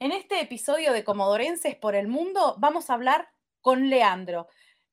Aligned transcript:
En 0.00 0.12
este 0.12 0.40
episodio 0.40 0.92
de 0.92 1.02
Comodorenses 1.02 1.74
por 1.74 1.96
el 1.96 2.06
Mundo 2.06 2.54
vamos 2.58 2.88
a 2.88 2.94
hablar 2.94 3.30
con 3.60 3.90
Leandro, 3.90 4.46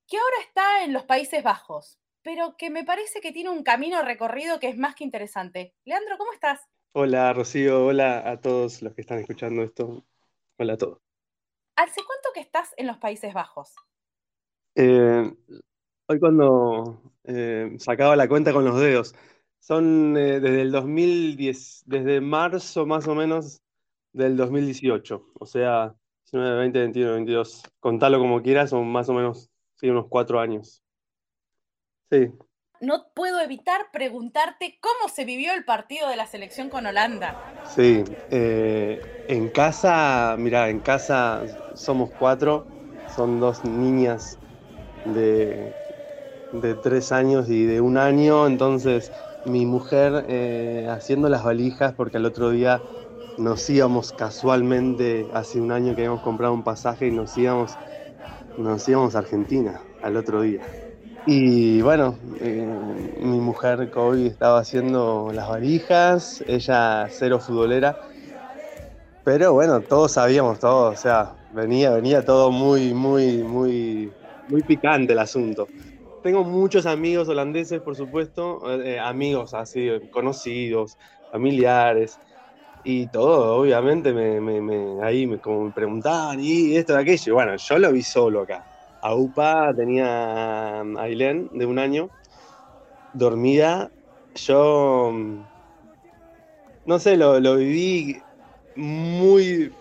que 0.07 0.17
ahora 0.17 0.37
está 0.41 0.83
en 0.83 0.93
los 0.93 1.03
Países 1.03 1.43
Bajos, 1.43 1.99
pero 2.23 2.55
que 2.57 2.71
me 2.71 2.83
parece 2.83 3.21
que 3.21 3.31
tiene 3.31 3.51
un 3.51 3.61
camino 3.61 4.01
recorrido 4.01 4.59
que 4.59 4.67
es 4.67 4.79
más 4.79 4.95
que 4.95 5.03
interesante. 5.03 5.75
Leandro, 5.85 6.17
¿cómo 6.17 6.33
estás? 6.33 6.67
Hola 6.93 7.31
Rocío, 7.33 7.85
hola 7.85 8.27
a 8.27 8.41
todos 8.41 8.81
los 8.81 8.95
que 8.95 9.01
están 9.01 9.19
escuchando 9.19 9.61
esto. 9.61 10.03
Hola 10.57 10.73
a 10.73 10.77
todos. 10.77 10.97
¿Hace 11.75 12.01
cuánto 12.03 12.29
que 12.33 12.39
estás 12.39 12.73
en 12.75 12.87
los 12.87 12.97
Países 12.97 13.31
Bajos? 13.31 13.75
Eh, 14.73 15.31
hoy 16.07 16.19
cuando 16.19 17.13
eh, 17.25 17.75
sacaba 17.77 18.15
la 18.15 18.27
cuenta 18.27 18.53
con 18.53 18.65
los 18.65 18.79
dedos, 18.79 19.13
son 19.59 20.17
eh, 20.17 20.39
desde 20.39 20.63
el 20.63 20.71
2010, 20.71 21.83
desde 21.85 22.21
marzo 22.21 22.87
más 22.87 23.07
o 23.07 23.13
menos 23.13 23.61
del 24.15 24.37
2018. 24.37 25.27
O 25.39 25.45
sea, 25.45 25.95
19, 26.25 26.57
20, 26.59 26.79
21, 26.79 27.13
22. 27.13 27.63
Contalo 27.79 28.19
como 28.19 28.41
quieras, 28.41 28.69
son 28.71 28.87
más 28.91 29.09
o 29.09 29.13
menos 29.13 29.51
sí, 29.75 29.89
unos 29.89 30.07
cuatro 30.09 30.39
años. 30.39 30.83
Sí. 32.11 32.31
No 32.79 33.11
puedo 33.13 33.41
evitar 33.41 33.91
preguntarte 33.91 34.79
cómo 34.79 35.09
se 35.13 35.25
vivió 35.25 35.51
el 35.53 35.65
partido 35.65 36.07
de 36.07 36.15
la 36.15 36.25
selección 36.25 36.69
con 36.69 36.85
Holanda. 36.85 37.43
Sí, 37.61 38.03
eh, 38.29 39.01
en 39.27 39.49
casa, 39.49 40.35
mira, 40.37 40.69
en 40.69 40.81
casa 40.81 41.43
somos 41.73 42.13
cuatro, 42.15 42.69
son 43.05 43.39
dos 43.39 43.63
niñas 43.63 44.39
de, 45.03 45.75
de 46.51 46.75
tres 46.75 47.11
años 47.11 47.49
y 47.49 47.65
de 47.65 47.81
un 47.81 47.97
año, 47.97 48.47
entonces 48.47 49.11
mi 49.43 49.65
mujer 49.65 50.25
eh, 50.29 50.87
haciendo 50.89 51.29
las 51.29 51.43
valijas 51.43 51.93
porque 51.95 52.17
al 52.17 52.25
otro 52.25 52.51
día 52.51 52.85
nos 53.37 53.69
íbamos 53.69 54.11
casualmente, 54.13 55.27
hace 55.33 55.59
un 55.59 55.71
año 55.71 55.95
que 55.95 56.01
habíamos 56.01 56.21
comprado 56.21 56.53
un 56.53 56.63
pasaje 56.63 57.07
y 57.07 57.11
nos 57.11 57.37
íbamos, 57.37 57.73
nos 58.57 58.87
íbamos 58.87 59.15
a 59.15 59.19
Argentina 59.19 59.81
al 60.01 60.17
otro 60.17 60.41
día. 60.41 60.61
Y 61.27 61.81
bueno, 61.81 62.15
eh, 62.39 62.67
mi 63.19 63.39
mujer 63.39 63.89
Kobe 63.89 64.27
estaba 64.27 64.59
haciendo 64.59 65.31
las 65.33 65.49
valijas, 65.49 66.43
ella 66.47 67.07
cero 67.09 67.39
futbolera, 67.39 67.97
pero 69.23 69.53
bueno, 69.53 69.81
todos 69.81 70.11
sabíamos 70.11 70.59
todo, 70.59 70.91
o 70.91 70.95
sea, 70.95 71.33
venía, 71.51 71.89
venía 71.89 72.23
todo 72.23 72.51
muy, 72.51 72.93
muy, 72.93 73.41
muy, 73.41 74.11
muy 74.47 74.61
picante 74.61 75.13
el 75.13 75.19
asunto. 75.19 75.67
Tengo 76.21 76.43
muchos 76.43 76.85
amigos 76.85 77.27
holandeses, 77.27 77.81
por 77.81 77.95
supuesto, 77.95 78.61
eh, 78.83 78.99
amigos 78.99 79.55
así, 79.55 79.89
conocidos, 80.11 80.97
familiares, 81.31 82.19
y 82.87 83.07
todo, 83.07 83.55
obviamente, 83.55 84.13
me, 84.13 85.03
ahí 85.03 85.25
me, 85.25 85.39
como 85.39 85.65
me 85.65 85.71
preguntaban, 85.71 86.39
y 86.39 86.75
esto 86.75 86.93
de 86.93 87.01
aquello. 87.01 87.33
Bueno, 87.33 87.55
yo 87.57 87.79
lo 87.79 87.91
vi 87.91 88.03
solo 88.03 88.41
acá. 88.41 88.63
A 89.01 89.15
UPA 89.15 89.73
tenía 89.75 90.81
a 90.81 90.83
Ailén 90.99 91.49
de 91.51 91.65
un 91.65 91.79
año, 91.79 92.11
dormida. 93.11 93.89
Yo, 94.35 95.11
no 96.85 96.99
sé, 96.99 97.17
lo, 97.17 97.39
lo 97.39 97.55
viví 97.55 98.21
muy... 98.75 99.73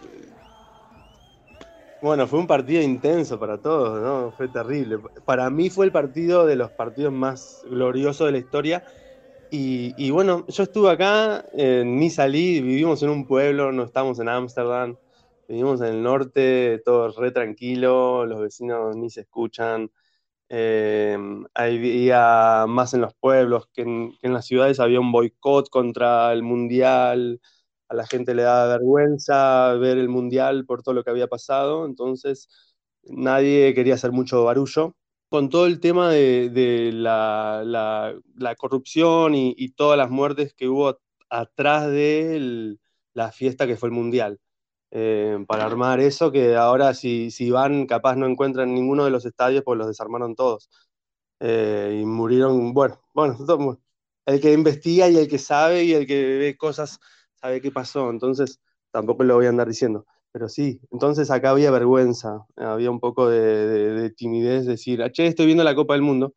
Bueno, 2.01 2.27
fue 2.27 2.39
un 2.39 2.47
partido 2.47 2.81
intenso 2.83 3.39
para 3.39 3.59
todos, 3.59 4.01
¿no? 4.01 4.33
Fue 4.33 4.49
terrible. 4.49 4.99
Para 5.27 5.51
mí 5.51 5.69
fue 5.69 5.85
el 5.85 5.93
partido 5.93 6.47
de 6.47 6.57
los 6.57 6.71
partidos 6.71 7.13
más 7.13 7.67
gloriosos 7.69 8.27
de 8.27 8.33
la 8.33 8.39
historia 8.39 8.83
y, 9.57 10.11
bueno, 10.11 10.45
yo 10.49 10.65
estuve 10.65 10.91
acá, 10.91 11.47
eh, 11.53 11.85
ni 11.87 12.11
salí, 12.11 12.61
vivimos 12.61 13.03
en 13.05 13.11
un 13.11 13.27
pueblo, 13.27 13.71
no 13.71 13.85
estamos 13.85 14.19
en 14.19 14.29
Ámsterdam, 14.29 14.97
vivimos 15.49 15.81
en 15.81 15.87
el 15.89 16.03
norte, 16.03 16.83
todo 16.85 17.09
re 17.21 17.31
tranquilo, 17.31 18.27
los 18.27 18.41
vecinos 18.41 18.97
ni 18.97 19.11
se 19.11 19.21
escuchan. 19.23 19.91
Eh, 20.49 21.17
había 21.55 22.67
más 22.69 22.95
en 22.95 23.03
los 23.03 23.15
pueblos 23.15 23.69
que 23.73 23.83
en, 23.83 24.33
las 24.33 24.47
ciudades, 24.47 24.81
había 24.81 25.01
un 25.01 25.13
boicot 25.13 25.69
contra 25.71 26.33
el 26.33 26.43
mundial, 26.43 27.41
a 27.89 27.95
la 27.95 28.07
gente 28.07 28.35
le 28.35 28.43
daba 28.43 28.67
vergüenza 28.79 29.75
ver 29.75 29.99
el 29.99 30.09
mundial 30.09 30.67
por 30.67 30.83
todo 30.83 30.95
lo 30.95 31.05
que 31.05 31.11
había 31.11 31.29
pasado, 31.29 31.87
entonces 31.87 32.49
nadie 33.05 33.75
quería 33.75 33.95
hacer 33.95 34.13
mucho 34.13 34.45
barullo 34.45 34.97
con 35.35 35.49
todo 35.49 35.67
el 35.67 35.81
tema 35.81 36.11
de, 36.11 36.91
la, 36.95 38.15
corrupción 38.57 39.35
y, 39.35 39.69
todas 39.71 39.99
las 39.99 40.09
muertes 40.09 40.55
que 40.55 40.69
hubo 40.69 41.01
atrás 41.29 41.89
de 41.91 42.77
la 43.15 43.33
fiesta 43.33 43.67
que 43.67 43.77
fue 43.77 43.89
el 43.89 43.95
Mundial. 43.97 44.39
Eh, 44.93 45.45
para 45.49 45.65
armar 45.65 45.99
eso, 45.99 46.31
que 46.31 46.55
ahora 46.55 46.95
si, 46.95 47.33
si, 47.33 47.51
van, 47.51 47.87
capaz 47.89 48.15
no 48.15 48.27
encuentran 48.29 48.73
ninguno 48.75 49.05
de 49.05 49.11
los 49.11 49.27
estadios, 49.27 49.65
pues 49.65 49.77
los 49.77 49.89
desarmaron 49.89 50.37
todos. 50.37 50.71
Eh, 51.41 51.99
y 52.01 52.07
murieron, 52.07 52.73
bueno, 52.73 53.03
bueno, 53.13 53.37
el 54.27 54.41
que 54.41 54.53
investiga 54.53 55.09
y 55.09 55.17
el 55.17 55.27
que 55.27 55.39
sabe 55.39 55.83
y 55.83 55.95
el 55.95 56.07
que 56.07 56.39
ve 56.39 56.57
cosas 56.57 57.01
sabe 57.35 57.61
qué 57.61 57.73
pasó, 57.73 58.09
entonces 58.09 58.61
tampoco 58.93 59.25
lo 59.25 59.35
voy 59.35 59.47
a 59.47 59.49
andar 59.49 59.67
diciendo. 59.67 60.07
Pero 60.35 60.49
sí, 60.49 60.81
entonces 60.91 61.31
acá 61.31 61.51
había 61.51 61.71
vergüenza, 61.71 62.45
había 62.57 62.91
un 62.91 62.99
poco 62.99 63.29
de, 63.29 64.11
timidez, 64.17 64.67
decir, 64.67 65.01
ah, 65.01 65.13
che, 65.13 65.29
estoy 65.29 65.47
viendo 65.47 65.63
la 65.63 65.77
Copa 65.77 65.95
del 65.95 66.03
Mundo. 66.03 66.35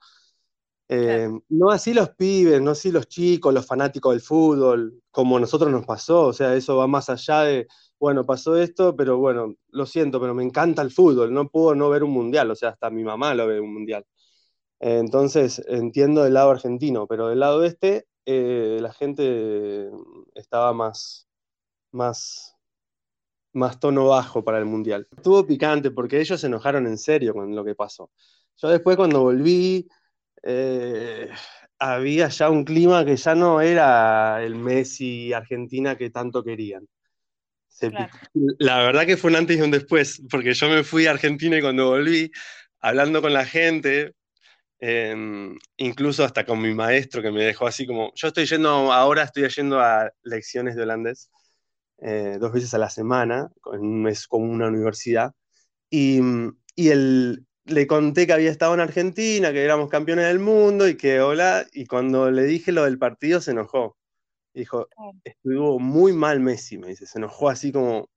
Eh, 0.89 1.29
no 1.49 1.71
así 1.71 1.93
los 1.93 2.09
pibes, 2.11 2.61
no 2.61 2.71
así 2.71 2.91
los 2.91 3.07
chicos, 3.07 3.53
los 3.53 3.65
fanáticos 3.65 4.13
del 4.13 4.21
fútbol, 4.21 5.01
como 5.11 5.37
a 5.37 5.39
nosotros 5.39 5.71
nos 5.71 5.85
pasó, 5.85 6.27
o 6.27 6.33
sea, 6.33 6.55
eso 6.55 6.77
va 6.77 6.87
más 6.87 7.09
allá 7.09 7.41
de, 7.41 7.67
bueno, 7.99 8.25
pasó 8.25 8.55
esto, 8.57 8.95
pero 8.95 9.17
bueno, 9.17 9.55
lo 9.69 9.85
siento, 9.87 10.21
pero 10.21 10.35
me 10.35 10.43
encanta 10.43 10.83
el 10.83 10.91
fútbol, 10.91 11.33
no 11.33 11.49
puedo 11.49 11.75
no 11.75 11.89
ver 11.89 12.03
un 12.03 12.11
mundial, 12.11 12.51
o 12.51 12.55
sea, 12.55 12.69
hasta 12.69 12.91
mi 12.91 13.03
mamá 13.03 13.33
lo 13.35 13.47
ve 13.47 13.59
un 13.59 13.73
mundial. 13.73 14.05
entonces, 14.79 15.61
entiendo 15.67 16.23
del 16.23 16.35
lado 16.35 16.51
argentino, 16.51 17.07
pero 17.07 17.29
del 17.29 17.39
lado 17.39 17.63
este, 17.63 18.07
eh, 18.25 18.79
la 18.81 18.93
gente 18.93 19.89
estaba 20.35 20.73
más, 20.73 21.27
más 21.91 22.56
más 23.53 23.79
tono 23.79 24.07
bajo 24.07 24.43
para 24.43 24.59
el 24.59 24.65
Mundial. 24.65 25.07
Estuvo 25.15 25.45
picante 25.45 25.91
porque 25.91 26.19
ellos 26.19 26.39
se 26.39 26.47
enojaron 26.47 26.87
en 26.87 26.97
serio 26.97 27.33
con 27.33 27.55
lo 27.55 27.63
que 27.63 27.75
pasó. 27.75 28.11
Yo 28.57 28.69
después 28.69 28.97
cuando 28.97 29.21
volví, 29.21 29.87
eh, 30.43 31.29
había 31.79 32.27
ya 32.29 32.49
un 32.49 32.63
clima 32.63 33.05
que 33.05 33.15
ya 33.15 33.35
no 33.35 33.61
era 33.61 34.43
el 34.43 34.55
Messi 34.55 35.33
Argentina 35.33 35.95
que 35.95 36.09
tanto 36.09 36.43
querían. 36.43 36.87
La 38.59 38.79
verdad 38.79 39.05
que 39.05 39.17
fue 39.17 39.29
un 39.29 39.37
antes 39.37 39.57
y 39.57 39.61
un 39.61 39.71
después, 39.71 40.21
porque 40.29 40.53
yo 40.53 40.69
me 40.69 40.83
fui 40.83 41.05
a 41.05 41.11
Argentina 41.11 41.57
y 41.57 41.61
cuando 41.61 41.89
volví, 41.89 42.31
hablando 42.79 43.21
con 43.21 43.33
la 43.33 43.45
gente, 43.45 44.13
em, 44.79 45.57
incluso 45.77 46.23
hasta 46.23 46.45
con 46.45 46.59
mi 46.61 46.73
maestro 46.73 47.21
que 47.21 47.31
me 47.31 47.43
dejó 47.43 47.67
así 47.67 47.85
como, 47.85 48.11
yo 48.15 48.27
estoy 48.29 48.45
yendo, 48.45 48.91
ahora 48.91 49.23
estoy 49.23 49.47
yendo 49.49 49.79
a 49.79 50.11
lecciones 50.23 50.75
de 50.75 50.83
holandés, 50.83 51.29
eh, 51.99 52.37
dos 52.39 52.51
veces 52.51 52.73
a 52.73 52.77
la 52.77 52.89
semana, 52.89 53.49
es 54.09 54.27
como 54.27 54.45
una 54.45 54.67
universidad, 54.67 55.33
y, 55.89 56.19
y 56.75 56.89
le 57.67 57.87
conté 57.87 58.27
que 58.27 58.33
había 58.33 58.51
estado 58.51 58.73
en 58.73 58.79
Argentina, 58.79 59.51
que 59.51 59.63
éramos 59.63 59.89
campeones 59.89 60.27
del 60.27 60.39
mundo 60.39 60.87
y 60.87 60.95
que 60.95 61.21
hola, 61.21 61.65
y 61.73 61.85
cuando 61.85 62.31
le 62.31 62.43
dije 62.43 62.71
lo 62.71 62.83
del 62.85 62.97
partido 62.97 63.41
se 63.41 63.51
enojó. 63.51 63.97
Dijo, 64.53 64.87
estuvo 65.23 65.79
muy 65.79 66.13
mal 66.13 66.39
Messi, 66.39 66.77
me 66.77 66.87
dice, 66.87 67.05
se 67.05 67.19
enojó 67.19 67.49
así 67.49 67.71
como... 67.71 68.09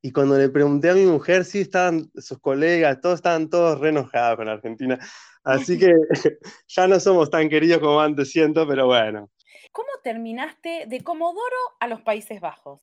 Y 0.00 0.12
cuando 0.12 0.38
le 0.38 0.48
pregunté 0.48 0.90
a 0.90 0.94
mi 0.94 1.06
mujer, 1.06 1.44
sí, 1.44 1.60
estaban 1.60 2.10
sus 2.14 2.38
colegas, 2.38 3.00
todos 3.00 3.16
estaban 3.16 3.48
todos 3.48 3.80
re 3.80 3.88
enojados 3.88 4.36
con 4.36 4.48
Argentina. 4.48 4.98
Así 5.42 5.78
que 5.78 5.92
ya 6.68 6.86
no 6.86 7.00
somos 7.00 7.30
tan 7.30 7.48
queridos 7.48 7.80
como 7.80 8.00
antes, 8.00 8.30
siento, 8.30 8.66
pero 8.68 8.86
bueno. 8.86 9.30
¿Cómo 9.72 9.88
terminaste 10.02 10.84
de 10.86 11.00
Comodoro 11.00 11.56
a 11.80 11.88
los 11.88 12.02
Países 12.02 12.40
Bajos? 12.40 12.80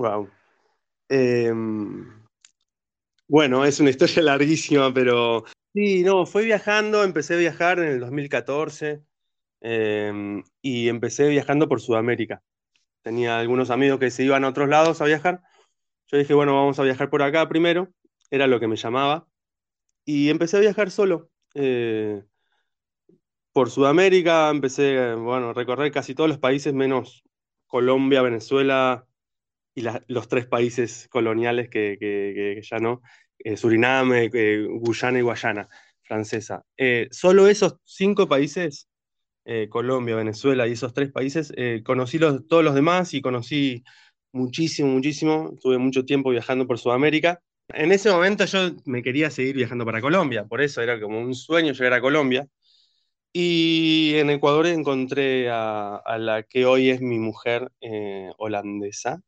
Wow. 0.00 0.30
Em, 1.10 2.24
bueno, 3.28 3.66
es 3.66 3.80
una 3.80 3.90
historia 3.90 4.22
larguísima, 4.22 4.94
pero 4.94 5.44
sí, 5.74 6.02
no, 6.02 6.24
fue 6.24 6.46
viajando, 6.46 7.04
empecé 7.04 7.34
a 7.34 7.36
viajar 7.36 7.80
en 7.80 7.88
el 7.88 8.00
2014 8.00 9.02
em, 9.60 10.42
y 10.62 10.88
empecé 10.88 11.28
viajando 11.28 11.68
por 11.68 11.82
Sudamérica. 11.82 12.42
Tenía 13.02 13.38
algunos 13.40 13.68
amigos 13.68 13.98
que 13.98 14.10
se 14.10 14.24
iban 14.24 14.44
a 14.44 14.48
otros 14.48 14.70
lados 14.70 15.02
a 15.02 15.04
viajar. 15.04 15.42
Yo 16.06 16.16
dije, 16.16 16.32
bueno, 16.32 16.54
vamos 16.54 16.78
a 16.78 16.84
viajar 16.84 17.10
por 17.10 17.22
acá 17.22 17.46
primero, 17.50 17.92
era 18.30 18.46
lo 18.46 18.58
que 18.58 18.68
me 18.68 18.76
llamaba, 18.76 19.28
y 20.06 20.30
empecé 20.30 20.56
a 20.56 20.60
viajar 20.60 20.90
solo. 20.90 21.30
Eh, 21.52 22.24
por 23.52 23.68
Sudamérica, 23.68 24.48
empecé, 24.48 25.14
bueno, 25.14 25.50
a 25.50 25.52
recorrer 25.52 25.92
casi 25.92 26.14
todos 26.14 26.30
los 26.30 26.38
países 26.38 26.72
menos 26.72 27.22
Colombia, 27.66 28.22
Venezuela 28.22 29.06
y 29.80 30.12
los 30.12 30.28
tres 30.28 30.46
países 30.46 31.08
coloniales 31.10 31.68
que, 31.68 32.60
ya 32.68 32.78
no, 32.78 33.02
eh, 33.38 33.56
Suriname, 33.56 34.30
eh, 34.32 34.66
Guyana 34.68 35.18
y 35.18 35.22
Guayana 35.22 35.68
francesa. 36.02 36.64
solo 37.10 37.46
esos 37.48 37.76
cinco 37.84 38.28
países, 38.28 38.88
Colombia, 39.68 40.16
Venezuela 40.16 40.66
y 40.68 40.72
esos 40.72 40.92
tres 40.92 41.10
países, 41.10 41.52
conocí 41.84 42.18
los, 42.18 42.46
todos 42.46 42.62
los 42.64 42.74
demás 42.74 43.14
y 43.14 43.20
conocí 43.20 43.82
muchísimo, 44.32 44.90
muchísimo. 44.90 45.56
Tuve 45.60 45.78
mucho 45.78 46.04
tiempo 46.04 46.30
viajando 46.30 46.66
por 46.66 46.78
Sudamérica. 46.78 47.40
En 47.72 47.92
ese 47.92 48.10
momento 48.10 48.44
yo 48.44 48.70
me 48.84 49.02
quería 49.02 49.30
seguir 49.30 49.56
viajando 49.56 49.84
para 49.84 50.00
Colombia, 50.00 50.44
por 50.44 50.60
eso 50.60 50.82
era 50.82 51.00
como 51.00 51.20
un 51.20 51.34
sueño 51.34 51.72
llegar 51.72 51.92
a 51.94 52.00
Colombia. 52.00 52.46
Y 53.32 54.14
en 54.16 54.30
Ecuador 54.30 54.66
encontré 54.66 55.48
a, 55.50 56.02
la 56.18 56.42
que 56.42 56.66
hoy 56.66 56.90
es 56.90 57.00
mi 57.00 57.18
mujer 57.18 57.70
eh, 57.80 58.30
holandesa, 58.38 59.20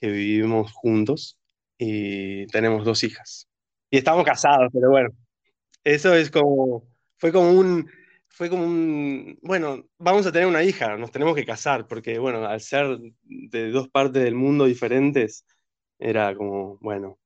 que 0.00 0.08
vivimos 0.08 0.72
juntos 0.72 1.38
y 1.78 2.46
tenemos 2.46 2.84
dos 2.84 3.02
hijas. 3.04 3.48
Y 3.90 3.98
estamos 3.98 4.24
casados, 4.24 4.70
pero 4.72 4.90
bueno, 4.90 5.10
eso 5.84 6.14
es 6.14 6.30
como, 6.30 6.88
fue 7.18 7.32
como 7.32 7.52
un, 7.52 7.88
fue 8.28 8.50
como 8.50 8.64
un, 8.64 9.38
bueno, 9.42 9.84
vamos 9.98 10.26
a 10.26 10.32
tener 10.32 10.46
una 10.48 10.62
hija, 10.62 10.96
nos 10.96 11.10
tenemos 11.12 11.34
que 11.34 11.44
casar, 11.46 11.86
porque 11.86 12.18
bueno, 12.18 12.46
al 12.46 12.60
ser 12.60 12.98
de 13.22 13.70
dos 13.70 13.88
partes 13.88 14.22
del 14.22 14.34
mundo 14.34 14.66
diferentes, 14.66 15.44
era 15.98 16.34
como, 16.36 16.78
bueno, 16.80 17.18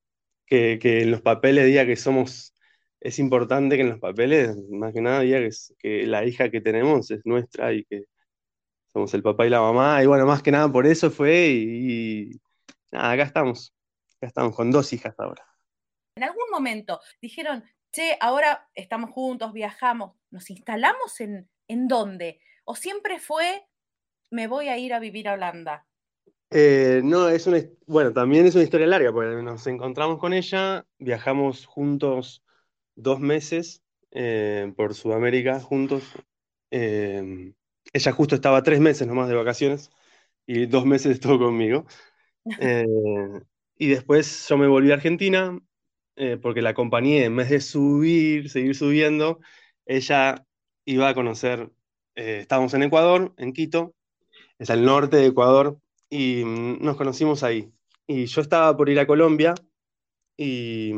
que, 0.46 0.78
en 0.82 1.10
los 1.10 1.22
papeles 1.22 1.66
diga 1.66 1.86
que 1.86 1.96
somos, 1.96 2.54
es 3.00 3.18
importante 3.18 3.76
que 3.76 3.82
en 3.82 3.90
los 3.90 4.00
papeles, 4.00 4.56
más 4.70 4.92
que 4.92 5.00
nada, 5.00 5.20
diga 5.20 5.40
que, 5.40 5.50
que 5.78 6.06
la 6.06 6.24
hija 6.26 6.50
que 6.50 6.60
tenemos 6.60 7.10
es 7.10 7.20
nuestra 7.24 7.72
y 7.72 7.84
que 7.84 8.04
somos 8.92 9.14
el 9.14 9.22
papá 9.22 9.46
y 9.46 9.50
la 9.50 9.60
mamá, 9.60 10.02
y 10.02 10.06
bueno, 10.06 10.26
más 10.26 10.42
que 10.42 10.52
nada 10.52 10.70
por 10.72 10.86
eso 10.86 11.10
fue, 11.10 11.48
y, 11.48 12.32
y 12.32 12.40
nada, 12.90 13.12
acá 13.12 13.22
estamos, 13.24 13.74
acá 14.16 14.26
estamos 14.26 14.54
con 14.54 14.70
dos 14.70 14.92
hijas 14.92 15.14
ahora. 15.18 15.46
En 16.16 16.24
algún 16.24 16.50
momento 16.50 17.00
dijeron, 17.20 17.64
che, 17.92 18.16
ahora 18.20 18.68
estamos 18.74 19.10
juntos, 19.10 19.52
viajamos, 19.52 20.16
¿nos 20.30 20.50
instalamos 20.50 21.20
en, 21.20 21.48
en 21.68 21.88
dónde? 21.88 22.40
¿O 22.64 22.74
siempre 22.74 23.18
fue, 23.18 23.66
me 24.30 24.46
voy 24.46 24.68
a 24.68 24.78
ir 24.78 24.92
a 24.92 24.98
vivir 24.98 25.28
a 25.28 25.34
Holanda? 25.34 25.86
Eh, 26.50 27.00
no, 27.04 27.28
es 27.28 27.46
una, 27.46 27.58
bueno, 27.86 28.12
también 28.12 28.44
es 28.44 28.54
una 28.54 28.64
historia 28.64 28.86
larga, 28.86 29.12
porque 29.12 29.42
nos 29.42 29.66
encontramos 29.66 30.18
con 30.18 30.32
ella, 30.32 30.84
viajamos 30.98 31.64
juntos 31.64 32.42
dos 32.96 33.20
meses 33.20 33.82
eh, 34.10 34.72
por 34.76 34.94
Sudamérica 34.94 35.60
juntos. 35.60 36.02
Eh, 36.70 37.52
ella 37.92 38.12
justo 38.12 38.34
estaba 38.34 38.62
tres 38.62 38.80
meses 38.80 39.06
nomás 39.06 39.28
de 39.28 39.34
vacaciones 39.34 39.90
y 40.46 40.66
dos 40.66 40.84
meses 40.86 41.12
estuvo 41.12 41.38
conmigo. 41.38 41.86
Y 43.76 43.88
después 43.88 44.46
yo 44.48 44.58
me 44.58 44.66
volví 44.66 44.90
a 44.90 44.94
Argentina, 44.94 45.58
eh, 46.16 46.36
porque 46.36 46.62
la 46.62 46.74
compañía, 46.74 47.24
en 47.24 47.36
vez 47.36 47.48
de 47.50 47.60
subir, 47.60 48.50
seguir 48.50 48.74
subiendo, 48.74 49.40
ella 49.86 50.44
iba 50.84 51.08
a 51.08 51.14
conocer, 51.14 51.70
eh, 52.14 52.40
estábamos 52.42 52.74
en 52.74 52.82
Ecuador, 52.82 53.32
en 53.38 53.52
Quito, 53.52 53.94
es 54.58 54.70
al 54.70 54.84
norte 54.84 55.16
de 55.16 55.26
Ecuador, 55.26 55.78
y 56.10 56.44
mm, 56.44 56.82
nos 56.84 56.96
conocimos 56.96 57.42
ahí. 57.42 57.72
Y 58.06 58.26
yo 58.26 58.42
estaba 58.42 58.76
por 58.76 58.90
ir 58.90 59.00
a 59.00 59.06
Colombia, 59.06 59.54
y, 60.36 60.92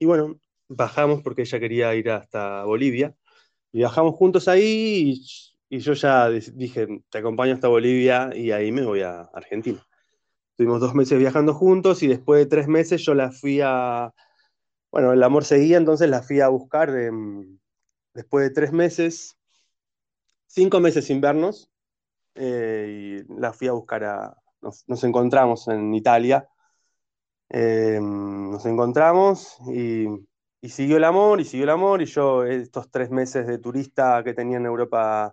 bueno, 0.00 0.40
bajamos 0.68 1.22
porque 1.22 1.42
ella 1.42 1.60
quería 1.60 1.94
ir 1.94 2.10
hasta 2.10 2.64
Bolivia, 2.64 3.14
y 3.72 3.82
bajamos 3.82 4.14
juntos 4.14 4.48
ahí, 4.48 5.20
y 5.68 5.78
yo 5.80 5.92
ya 5.94 6.30
dije, 6.30 6.86
te 7.10 7.18
acompaño 7.18 7.54
hasta 7.54 7.68
Bolivia, 7.68 8.30
y 8.34 8.50
ahí 8.52 8.72
me 8.72 8.82
voy 8.84 9.02
a 9.02 9.22
Argentina. 9.32 9.84
Estuvimos 10.58 10.80
dos 10.80 10.92
meses 10.92 11.16
viajando 11.20 11.54
juntos 11.54 12.02
y 12.02 12.08
después 12.08 12.40
de 12.40 12.46
tres 12.46 12.66
meses 12.66 13.00
yo 13.04 13.14
la 13.14 13.30
fui 13.30 13.60
a, 13.62 14.12
bueno, 14.90 15.12
el 15.12 15.22
amor 15.22 15.44
seguía, 15.44 15.76
entonces 15.76 16.10
la 16.10 16.20
fui 16.20 16.40
a 16.40 16.48
buscar 16.48 16.90
em, 16.90 17.60
después 18.12 18.48
de 18.48 18.50
tres 18.52 18.72
meses, 18.72 19.38
cinco 20.48 20.80
meses 20.80 21.04
sin 21.04 21.20
vernos, 21.20 21.70
eh, 22.34 23.22
y 23.28 23.40
la 23.40 23.52
fui 23.52 23.68
a 23.68 23.72
buscar 23.72 24.02
a, 24.02 24.36
nos, 24.60 25.04
encontramos 25.04 25.68
en 25.68 25.94
Italia, 25.94 26.48
em, 27.48 28.50
nos 28.50 28.66
encontramos 28.66 29.58
y, 29.68 30.06
y, 30.60 30.68
siguió 30.70 30.96
el 30.96 31.04
amor, 31.04 31.40
y 31.40 31.44
siguió 31.44 31.64
el 31.66 31.70
amor, 31.70 32.02
y 32.02 32.06
yo 32.06 32.42
estos 32.42 32.90
tres 32.90 33.10
meses 33.12 33.46
de 33.46 33.58
turista 33.58 34.24
que 34.24 34.34
tenía 34.34 34.56
en 34.56 34.66
Europa, 34.66 35.32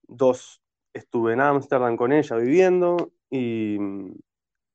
dos 0.00 0.62
estuve 0.94 1.34
en 1.34 1.42
Ámsterdam 1.42 1.94
con 1.94 2.10
ella 2.12 2.36
viviendo, 2.36 3.12
y, 3.28 3.76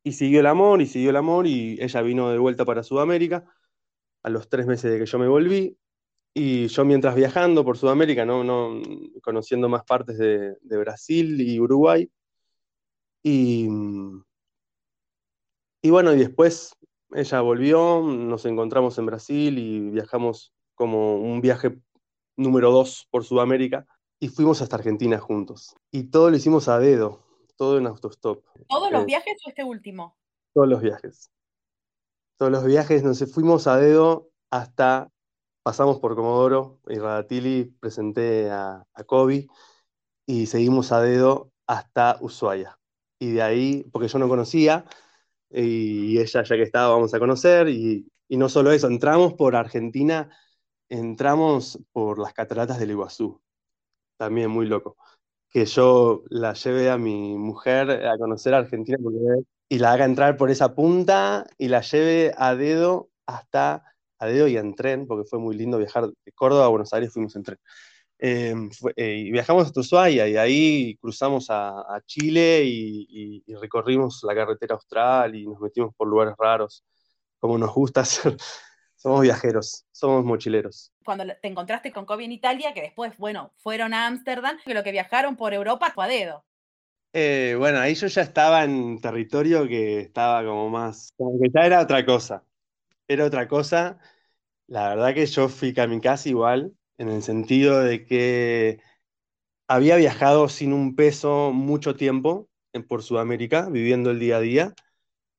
y 0.07 0.13
siguió 0.13 0.39
el 0.39 0.45
amor, 0.45 0.81
y 0.81 0.86
siguió 0.88 1.09
el 1.09 1.18
amor, 1.18 1.48
y 1.48 1.77
ella 1.81 2.01
vino 2.01 2.30
de 2.30 2.38
vuelta 2.38 2.63
para 2.63 2.81
Sudamérica 2.81 3.44
a 4.24 4.30
los 4.30 4.48
tres 4.48 4.65
meses 4.65 4.89
de 4.89 5.00
que 5.00 5.06
yo 5.06 5.19
me 5.19 5.27
volví. 5.27 5.77
Y 6.33 6.68
yo 6.68 6.86
mientras 6.86 7.13
viajando 7.13 7.65
por 7.65 7.77
Sudamérica, 7.77 8.25
¿no? 8.25 8.42
No, 8.42 8.81
conociendo 9.21 9.68
más 9.68 9.83
partes 9.83 10.18
de, 10.18 10.56
Brasil 10.63 11.42
y 11.42 11.59
Uruguay. 11.59 12.09
Y, 13.21 13.68
y 15.81 15.89
bueno, 15.89 16.13
y 16.13 16.19
después 16.19 16.74
ella 17.12 17.42
volvió, 17.42 18.01
nos 18.01 18.45
encontramos 18.45 18.98
en 19.00 19.07
Brasil 19.07 19.59
y 19.59 19.89
viajamos 19.89 20.54
como 20.75 21.18
un 21.18 21.42
viaje 21.42 21.77
número 22.38 22.71
dos 22.71 23.07
por 23.12 23.25
Sudamérica 23.25 23.86
y 24.21 24.30
fuimos 24.30 24.62
hasta 24.62 24.77
Argentina 24.77 25.19
juntos. 25.19 25.75
Y 25.92 26.04
todo 26.04 26.30
lo 26.30 26.38
hicimos 26.38 26.69
a 26.69 26.80
dedo, 26.80 27.26
todo 27.57 27.77
en 27.77 27.88
autostop. 27.88 28.45
¿Todos 28.69 28.92
los 28.92 29.01
eh, 29.01 29.06
viajes 29.06 29.36
o 29.45 29.50
este 29.50 29.63
último? 29.63 30.15
Todos 30.54 30.69
los 30.69 30.81
viajes 30.81 31.31
todos 32.38 32.51
los 32.51 32.63
viajes 32.63 33.04
nos 33.04 33.19
fuimos 33.33 33.68
a 33.68 33.77
dedo 33.77 34.30
hasta, 34.51 35.12
pasamos 35.63 36.00
por 36.00 36.15
Comodoro 36.15 36.80
y 36.88 36.98
Radatili, 37.00 37.75
presenté 37.80 38.50
a, 38.51 38.86
a 38.94 39.04
Kobe 39.04 39.48
y 40.25 40.45
seguimos 40.45 40.92
a 40.92 41.01
dedo 41.01 41.51
hasta 41.65 42.18
Ushuaia. 42.21 42.80
Y 43.19 43.31
de 43.31 43.42
ahí, 43.42 43.83
porque 43.92 44.07
yo 44.07 44.19
no 44.19 44.30
conocía, 44.30 44.86
y 45.50 46.19
ella 46.19 46.44
ya 46.44 46.56
que 46.56 46.61
estaba, 46.61 46.94
vamos 46.94 47.14
a 47.14 47.19
conocer, 47.19 47.68
y, 47.69 48.07
y 48.28 48.37
no 48.37 48.49
solo 48.49 48.71
eso, 48.71 48.87
entramos 48.87 49.33
por 49.33 49.56
Argentina, 49.56 50.30
entramos 50.90 51.80
por 51.92 52.19
las 52.19 52.33
cataratas 52.33 52.78
del 52.78 52.92
Iguazú, 52.92 53.42
también 54.18 54.52
muy 54.52 54.68
loco. 54.68 54.95
Que 55.57 55.66
yo 55.66 56.21
la 56.30 56.54
llevé 56.54 56.92
a 56.92 56.99
mi 56.99 57.35
mujer 57.35 57.90
a 58.06 58.16
conocer 58.19 58.54
Argentina 58.54 58.95
porque 59.02 59.18
y 59.68 59.80
la 59.80 59.94
haga 59.94 60.06
entrar 60.06 60.37
por 60.37 60.52
esa 60.52 60.76
punta 60.76 61.47
y 61.57 61.69
la 61.69 61.81
lleve 61.81 62.31
a 62.37 62.54
dedo 62.54 63.09
hasta 63.26 63.83
a 64.19 64.28
dedo 64.28 64.47
y 64.47 64.56
en 64.56 64.76
tren, 64.76 65.07
porque 65.07 65.28
fue 65.28 65.40
muy 65.40 65.56
lindo 65.56 65.80
viajar 65.80 66.06
de 66.06 66.31
Córdoba 66.33 66.66
a 66.66 66.68
Buenos 66.68 66.94
Aires, 66.94 67.11
fuimos 67.11 67.35
en 67.35 67.42
tren. 67.42 67.57
Em, 68.19 68.69
eh, 68.95 69.16
y 69.26 69.31
viajamos 69.31 69.66
hasta 69.66 69.80
Ushuaia 69.80 70.28
y 70.28 70.37
ahí 70.37 70.95
cruzamos 71.02 71.47
a, 71.49 72.04
Chile 72.06 72.64
y, 72.64 73.44
recorrimos 73.59 74.21
la 74.28 74.35
carretera 74.35 74.76
austral 74.76 75.33
y 75.33 75.47
nos 75.47 75.59
metimos 75.59 75.92
por 75.95 76.07
lugares 76.07 76.35
raros, 76.37 76.83
como 77.40 77.57
nos 77.57 77.73
gusta 77.73 78.02
hacer. 78.02 78.37
Somos 79.07 79.21
viajeros, 79.21 79.85
somos 79.94 80.26
mochileros. 80.26 80.92
Cuando 81.06 81.23
te 81.42 81.47
encontraste 81.47 81.94
con 81.94 82.06
Kobe 82.06 82.26
en 82.26 82.33
Italia, 82.33 82.73
que 82.73 82.81
después, 82.81 83.18
bueno, 83.18 83.54
fueron 83.56 83.94
a 83.94 84.06
Ámsterdam, 84.06 84.57
que 84.66 84.73
lo 84.73 84.83
que 84.83 84.92
viajaron 84.92 85.37
por 85.37 85.54
Europa 85.54 85.94
fue 85.95 86.04
a 86.04 86.07
dedo. 86.09 86.45
Eh, 87.14 87.56
bueno, 87.57 87.80
ahí 87.80 87.95
yo 87.95 88.07
ya 88.07 88.21
estaba 88.21 88.66
en 88.66 88.99
territorio 88.99 89.66
que 89.66 90.02
estaba 90.02 90.44
como 90.44 90.69
más, 90.69 91.14
como 91.16 91.40
que 91.40 91.49
ya 91.54 91.66
era 91.66 91.80
otra 91.80 92.06
cosa. 92.06 92.44
Era 93.07 93.23
otra 93.23 93.47
cosa. 93.47 93.97
La 94.68 94.90
verdad 94.90 95.14
que 95.14 95.26
yo 95.26 95.47
fui 95.47 95.73
kamikaze 95.73 96.30
igual, 96.30 96.73
en 96.97 97.07
el 97.07 97.23
sentido 97.23 97.80
de 97.80 98.06
que 98.06 98.81
había 99.69 99.95
viajado 99.95 100.49
sin 100.49 100.73
un 100.73 100.97
peso 100.97 101.54
mucho 101.54 101.95
tiempo 101.95 102.49
por 102.90 103.04
Sudamérica, 103.04 103.69
viviendo 103.69 104.11
el 104.11 104.19
día 104.19 104.37
a 104.37 104.42
día, 104.42 104.73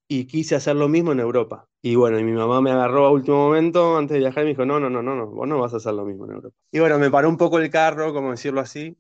y 0.09 0.25
quise 0.25 0.57
hacer 0.57 0.75
lo 0.75 0.89
mismo 0.89 1.13
en 1.13 1.21
Europa. 1.21 1.68
Y 1.81 1.95
bueno, 1.95 2.19
y 2.19 2.25
mi 2.25 2.33
mamá 2.33 2.61
me 2.61 2.73
agarró 2.73 3.07
a 3.07 3.13
último 3.13 3.37
momento 3.37 3.97
antes 3.97 4.15
de 4.15 4.19
viajar 4.21 4.43
y 4.43 4.47
me 4.47 4.51
dijo, 4.51 4.65
no, 4.65 4.81
no, 4.81 4.91
no, 4.91 5.03
no, 5.03 5.15
no, 5.15 5.27
vos 5.29 5.47
no 5.47 5.61
vas 5.61 5.75
a 5.75 5.77
hacer 5.77 5.95
lo 5.95 6.05
mismo 6.05 6.25
en 6.25 6.33
Europa. 6.33 6.57
Y 6.73 6.81
bueno, 6.81 6.99
me 6.99 7.11
paró 7.11 7.29
un 7.29 7.37
poco 7.37 7.59
el 7.59 7.71
carro, 7.71 8.13
como 8.13 8.33
decirlo 8.33 8.61
así, 8.61 8.97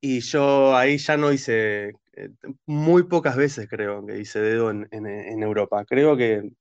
y 0.00 0.20
yo 0.20 0.74
ahí 0.76 0.98
ya 0.98 1.16
no 1.16 1.32
hice, 1.32 1.90
eh, 2.14 2.30
muy 2.66 3.04
pocas 3.04 3.36
veces 3.36 3.68
creo 3.68 4.04
que 4.06 4.18
hice 4.18 4.40
dedo 4.40 4.70
en, 4.70 5.42
Europa. 5.42 5.84
Creo 5.84 6.16
que, 6.16 6.52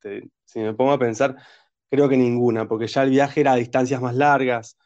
si 0.46 0.60
me 0.60 0.74
pongo 0.74 0.92
a 0.94 1.00
pensar, 1.00 1.38
creo 1.90 2.10
que 2.10 2.18
ninguna, 2.18 2.68
porque 2.68 2.88
ya 2.88 3.04
el 3.04 3.12
viaje 3.12 3.42
era 3.42 3.54
a 3.54 3.56
distancias 3.56 4.02
más 4.02 4.16
largas. 4.16 4.78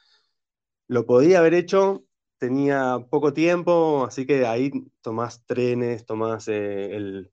Lo 0.88 1.06
podía 1.06 1.40
haber 1.40 1.54
hecho, 1.56 2.06
tenía 2.38 3.00
poco 3.10 3.34
tiempo, 3.34 4.06
así 4.06 4.26
que 4.26 4.46
ahí 4.46 4.72
tomás 5.02 5.44
trenes, 5.46 6.06
tomás 6.06 6.48
eh, 6.48 6.96
el 6.96 7.33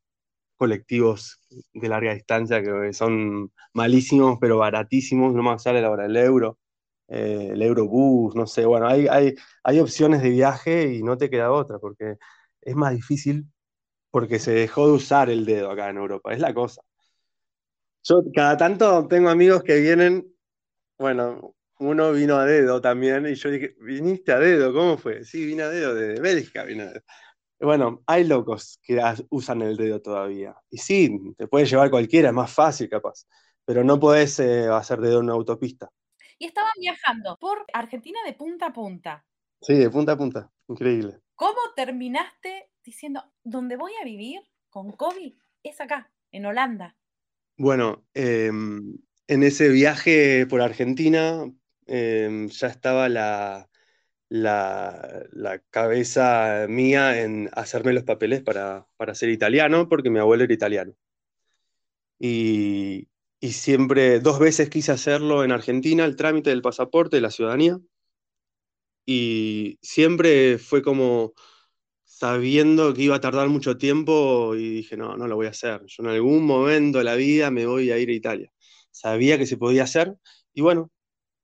colectivos 0.61 1.41
de 1.73 1.89
larga 1.89 2.13
distancia 2.13 2.63
que 2.63 2.93
son 2.93 3.51
malísimos, 3.73 4.37
pero 4.39 4.59
baratísimos, 4.59 5.33
no 5.35 5.43
más 5.43 5.63
sale 5.63 5.83
ahora 5.83 6.05
el 6.05 6.15
euro, 6.19 6.59
eh, 7.09 7.49
el 7.53 7.63
Eurobús, 7.63 8.35
no 8.37 8.47
sé, 8.47 8.67
bueno, 8.67 8.87
hay, 8.87 9.07
hay, 9.09 9.35
hay 9.65 9.81
opciones 9.81 10.23
de 10.23 10.29
viaje 10.29 10.93
y 10.93 11.03
no 11.03 11.17
te 11.17 11.31
queda 11.31 11.51
otra, 11.51 11.79
porque 11.79 12.17
es 12.61 12.77
más 12.77 12.93
difícil 12.93 13.47
porque 14.11 14.39
se 14.39 14.53
dejó 14.53 14.87
de 14.89 14.93
usar 14.93 15.31
el 15.31 15.47
dedo 15.47 15.71
acá 15.71 15.89
en 15.89 15.97
Europa, 15.97 16.35
es 16.35 16.41
la 16.41 16.53
cosa. 16.53 16.83
Yo 18.03 18.23
cada 18.35 18.59
tanto 18.59 19.09
tengo 19.09 19.31
amigos 19.31 19.63
que 19.63 19.81
vienen, 19.81 20.27
bueno, 20.99 21.55
uno 21.79 22.13
vino 22.13 22.37
a 22.37 22.45
dedo 22.45 22.83
también, 22.83 23.27
y 23.27 23.35
yo 23.35 23.51
dije, 23.51 23.77
¿viniste 23.81 24.33
a 24.33 24.39
dedo? 24.39 24.75
¿Cómo 24.75 24.99
fue? 24.99 25.25
Sí, 25.25 25.47
vine 25.47 25.63
a 25.63 25.71
dedo, 25.71 25.95
de 25.95 26.21
Bélgica 26.21 26.65
vine 26.65 26.83
a 26.83 26.87
dedo. 26.87 27.03
Bueno, 27.61 28.03
hay 28.07 28.25
locos 28.25 28.81
que 28.83 29.03
usan 29.29 29.61
el 29.61 29.77
dedo 29.77 30.01
todavía. 30.01 30.57
Y 30.71 30.79
sí, 30.79 31.35
te 31.37 31.47
puede 31.47 31.67
llevar 31.67 31.91
cualquiera, 31.91 32.29
es 32.29 32.35
más 32.35 32.51
fácil 32.51 32.89
capaz, 32.89 33.27
pero 33.67 33.85
no 33.85 34.01
podés 34.01 34.41
eh, 34.41 34.67
hacer 34.69 35.01
dedo 35.01 35.19
en 35.19 35.25
una 35.25 35.35
autopista. 35.35 35.91
Y 36.39 36.47
estaban 36.47 36.73
viajando 36.81 37.37
por 37.39 37.67
Argentina 37.75 38.19
de 38.25 38.33
punta 38.33 38.67
a 38.67 38.73
punta. 38.73 39.27
Sí, 39.61 39.75
de 39.75 39.91
punta 39.91 40.13
a 40.13 40.17
punta, 40.17 40.51
increíble. 40.69 41.21
¿Cómo 41.35 41.59
terminaste 41.77 42.71
diciendo, 42.83 43.23
donde 43.45 43.77
voy 43.77 43.93
a 44.01 44.05
vivir 44.05 44.41
con 44.71 44.93
COVID 44.93 45.35
es 45.63 45.81
acá, 45.83 46.11
en 46.33 46.47
Holanda? 46.47 46.97
Bueno, 47.59 48.07
em, 48.15 48.97
en 49.27 49.43
ese 49.43 49.69
viaje 49.69 50.47
por 50.47 50.63
Argentina 50.63 51.45
em, 51.87 52.49
ya 52.49 52.69
estaba 52.69 53.11
la, 53.11 53.70
la, 54.31 55.63
cabeza 55.71 56.67
mía 56.69 57.23
en 57.23 57.51
hacerme 57.53 57.93
los 57.93 58.05
papeles 58.05 58.43
para, 58.43 58.87
ser 59.15 59.29
italiano, 59.31 59.89
porque 59.89 60.11
mi 60.11 60.19
abuelo 60.19 60.45
era 60.45 60.55
italiano. 60.55 60.95
Y, 62.19 63.09
y, 63.41 63.53
siempre, 63.53 64.21
dos 64.21 64.39
veces 64.39 64.71
quise 64.71 64.93
hacerlo 64.93 65.45
en 65.45 65.53
Argentina, 65.53 66.05
el 66.05 66.17
trámite 66.17 66.51
del 66.51 66.63
pasaporte, 66.63 67.17
de 67.17 67.23
la 67.23 67.31
ciudadanía. 67.31 67.79
Y 69.07 69.79
siempre 69.83 70.59
fue 70.59 70.83
como 70.83 71.35
sabiendo 72.21 72.95
que 72.95 73.03
iba 73.03 73.17
a 73.17 73.21
tardar 73.21 73.49
mucho 73.49 73.79
tiempo 73.79 74.55
y 74.55 74.69
dije, 74.71 74.97
no, 74.97 75.17
no 75.17 75.27
lo 75.27 75.37
voy 75.37 75.47
a 75.47 75.51
hacer. 75.51 75.83
Yo 75.87 76.03
en 76.03 76.11
algún 76.11 76.45
momento 76.45 76.99
de 76.99 77.05
la 77.05 77.15
vida 77.17 77.51
me 77.51 77.67
voy 77.67 77.91
a 77.91 77.99
ir 77.99 78.11
a 78.11 78.13
Italia. 78.13 78.53
Sabía 78.91 79.39
que 79.39 79.47
se 79.47 79.57
podía 79.57 79.85
hacer 79.85 80.15
y 80.53 80.61
bueno, 80.61 80.91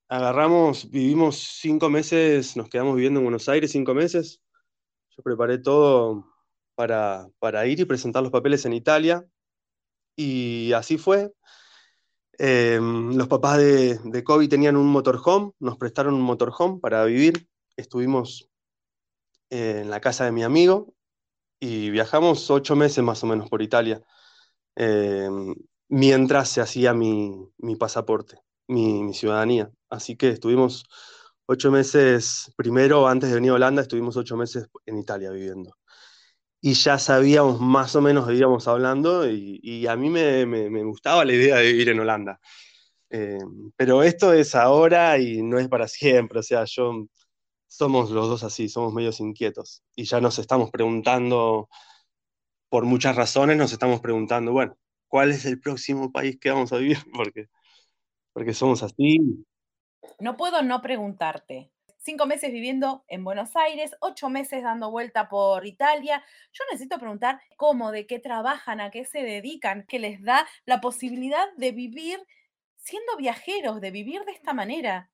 agarramos, 0.09 0.91
vivimos 0.91 1.39
cinco 1.61 1.91
meses, 1.91 2.57
nos 2.57 2.69
quedamos 2.69 2.97
viviendo 2.97 3.21
en 3.21 3.25
Buenos 3.27 3.49
Aires 3.49 3.73
cinco 3.73 3.95
meses. 3.95 4.41
Yo 5.17 5.23
preparé 5.23 5.59
todo 5.59 6.27
para, 6.75 7.29
para 7.39 7.67
ir 7.67 7.81
y 7.81 7.85
presentar 7.85 8.23
los 8.23 8.33
papeles 8.33 8.65
en 8.67 8.73
Italia. 8.73 9.27
Y 10.17 10.73
así 10.73 10.99
fue. 10.99 11.33
Em, 12.39 13.17
los 13.17 13.29
papás 13.29 13.59
de, 13.59 13.99
de 14.05 14.25
Kobe 14.25 14.49
tenían 14.49 14.77
un 14.77 14.87
motorhome, 14.89 15.53
nos 15.59 15.79
prestaron 15.79 16.15
un 16.15 16.23
motorhome 16.23 16.81
para 16.81 17.05
vivir. 17.05 17.49
Estuvimos 17.77 18.49
en 19.51 19.91
la 19.91 20.01
casa 20.01 20.25
de 20.25 20.33
mi 20.33 20.43
amigo 20.43 20.95
y 21.61 21.91
viajamos 21.91 22.51
ocho 22.51 22.77
meses 22.77 23.03
más 23.03 23.23
o 23.25 23.27
menos 23.27 23.49
por 23.49 23.63
Italia, 23.63 24.03
em, 24.77 25.55
mientras 25.89 26.51
se 26.51 26.61
hacía 26.61 26.95
mi, 26.95 27.35
mi 27.59 27.77
pasaporte, 27.77 28.41
mi, 28.69 29.03
mi, 29.03 29.15
ciudadanía. 29.15 29.71
Así 29.91 30.17
que 30.17 30.31
estuvimos 30.31 30.85
ocho 31.47 31.71
meses, 31.71 32.53
primero, 32.57 33.09
antes 33.09 33.31
de 33.31 33.37
venir 33.37 33.53
a 33.53 33.55
Holanda, 33.55 33.83
estuvimos 33.83 34.17
ocho 34.17 34.37
meses 34.37 34.69
en 34.87 34.99
Italia 34.99 35.31
viviendo. 35.31 35.77
Y 36.61 36.75
ya 36.75 36.99
sabíamos 36.99 37.61
más 37.61 37.95
o 37.97 38.01
menos, 38.03 38.31
íbamos 38.33 38.67
hablando, 38.69 39.29
y, 39.31 39.87
a 39.87 39.97
mí 39.97 40.11
me, 40.11 40.47
me, 40.47 40.85
gustaba 40.85 41.25
la 41.25 41.33
idea 41.33 41.57
de 41.57 41.73
vivir 41.73 41.91
en 41.91 42.01
Holanda. 42.01 42.41
Em, 43.11 43.71
pero 43.77 44.03
esto 44.03 44.33
es 44.33 44.55
ahora 44.55 45.19
y 45.19 45.43
no 45.43 45.59
es 45.59 45.69
para 45.69 45.89
siempre, 45.89 46.41
o 46.41 46.43
sea, 46.43 46.65
yo 46.67 47.07
somos 47.69 48.11
los 48.11 48.29
dos 48.29 48.43
así, 48.45 48.69
somos 48.69 48.93
medios 48.95 49.21
inquietos. 49.21 49.83
Y 49.97 50.05
ya 50.05 50.21
nos 50.21 50.39
estamos 50.39 50.71
preguntando, 50.71 51.69
por 52.69 52.85
muchas 52.85 53.17
razones, 53.17 53.57
nos 53.57 53.73
estamos 53.73 54.01
preguntando, 54.01 54.53
bueno, 54.53 54.77
¿cuál 55.09 55.31
es 55.31 55.45
el 55.47 55.61
próximo 55.61 56.13
país 56.13 56.39
que 56.41 56.51
vamos 56.51 56.73
a 56.73 56.79
vivir? 56.79 56.99
Porque, 57.15 57.47
porque 58.33 58.55
somos 58.55 58.83
así. 58.83 59.19
No 60.19 60.37
puedo 60.37 60.63
no 60.63 60.81
preguntarte. 60.83 61.71
Cinco 61.99 62.27
meses 62.27 62.53
viviendo 62.53 63.05
en 63.09 63.25
Buenos 63.25 63.57
Aires, 63.57 63.97
ocho 64.01 64.29
meses 64.29 64.63
dando 64.63 64.91
vuelta 64.91 65.29
por 65.29 65.67
Italia. 65.67 66.23
Yo 66.53 66.63
necesito 66.71 66.99
preguntar 66.99 67.41
cómo, 67.57 67.91
de 67.91 68.07
qué 68.07 68.21
trabajan, 68.21 68.81
a 68.81 68.91
qué 68.91 69.05
se 69.05 69.23
dedican, 69.23 69.85
que 69.89 69.99
les 69.99 70.23
da 70.23 70.47
la 70.67 70.81
posibilidad 70.81 71.53
de 71.57 71.73
vivir 71.73 72.21
siendo 72.77 73.17
viajeros, 73.17 73.81
de 73.81 73.91
vivir 73.91 74.25
de 74.25 74.33
esta 74.33 74.53
manera. 74.53 75.11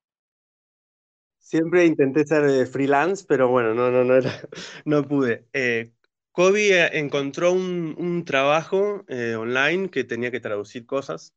Siempre 1.38 1.86
intenté 1.86 2.24
ser 2.24 2.44
eh, 2.44 2.66
freelance, 2.66 3.24
pero 3.26 3.48
bueno, 3.48 3.74
no, 3.74 3.90
no, 3.90 4.04
no, 4.04 4.20
no 4.84 5.08
pude. 5.08 5.46
Eh, 5.52 5.92
Kobe 6.30 6.78
eh, 6.78 6.98
encontró 6.98 7.52
un, 7.52 8.24
trabajo 8.24 9.04
online 9.08 9.90
que 9.90 10.04
tenía 10.04 10.30
que 10.30 10.40
traducir 10.40 10.86
cosas. 10.86 11.34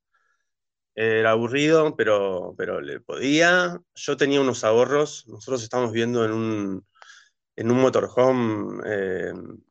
Era 0.95 1.31
aburrido, 1.31 1.95
pero, 1.95 2.55
pero 2.57 2.81
le 2.81 2.99
podía. 3.01 3.81
Yo 3.95 4.17
tenía 4.17 4.41
unos 4.41 4.63
ahorros. 4.63 5.27
Nosotros 5.27 5.63
estamos 5.63 5.91
viviendo 5.91 6.25
en 6.25 6.31
un, 6.31 6.85
en 7.55 7.71
un 7.71 7.81
motorhome. 7.81 8.81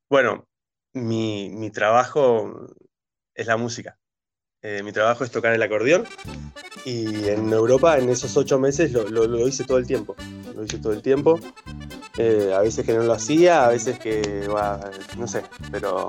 bueno, 0.09 0.47
mi, 0.93 1.51
mi, 1.51 1.71
trabajo 1.71 2.69
es 3.35 3.47
la 3.47 3.57
música. 3.57 3.99
mi 4.63 4.93
trabajo 4.93 5.25
es 5.25 5.31
tocar 5.31 5.55
el 5.55 5.63
acordeón 5.63 6.07
y 6.85 7.29
en 7.29 7.51
Europa, 7.53 7.99
en 7.99 8.11
esos 8.11 8.37
ocho 8.37 8.59
meses, 8.59 8.93
lo, 8.93 9.09
lo, 9.09 9.49
hice 9.49 9.65
todo 9.65 9.79
el 9.79 9.87
tiempo. 9.87 10.15
Lo 10.55 10.65
hice 10.65 10.79
todo 10.79 10.93
el 10.93 11.03
tiempo. 11.03 11.41
Eh, 12.17 12.53
a 12.55 12.61
veces 12.61 12.87
que 12.87 12.93
no 12.93 13.03
lo 13.03 13.13
hacía, 13.13 13.67
a 13.67 13.71
veces 13.71 13.99
que, 13.99 14.49
no 15.19 15.27
sé, 15.27 15.43
pero 15.73 16.09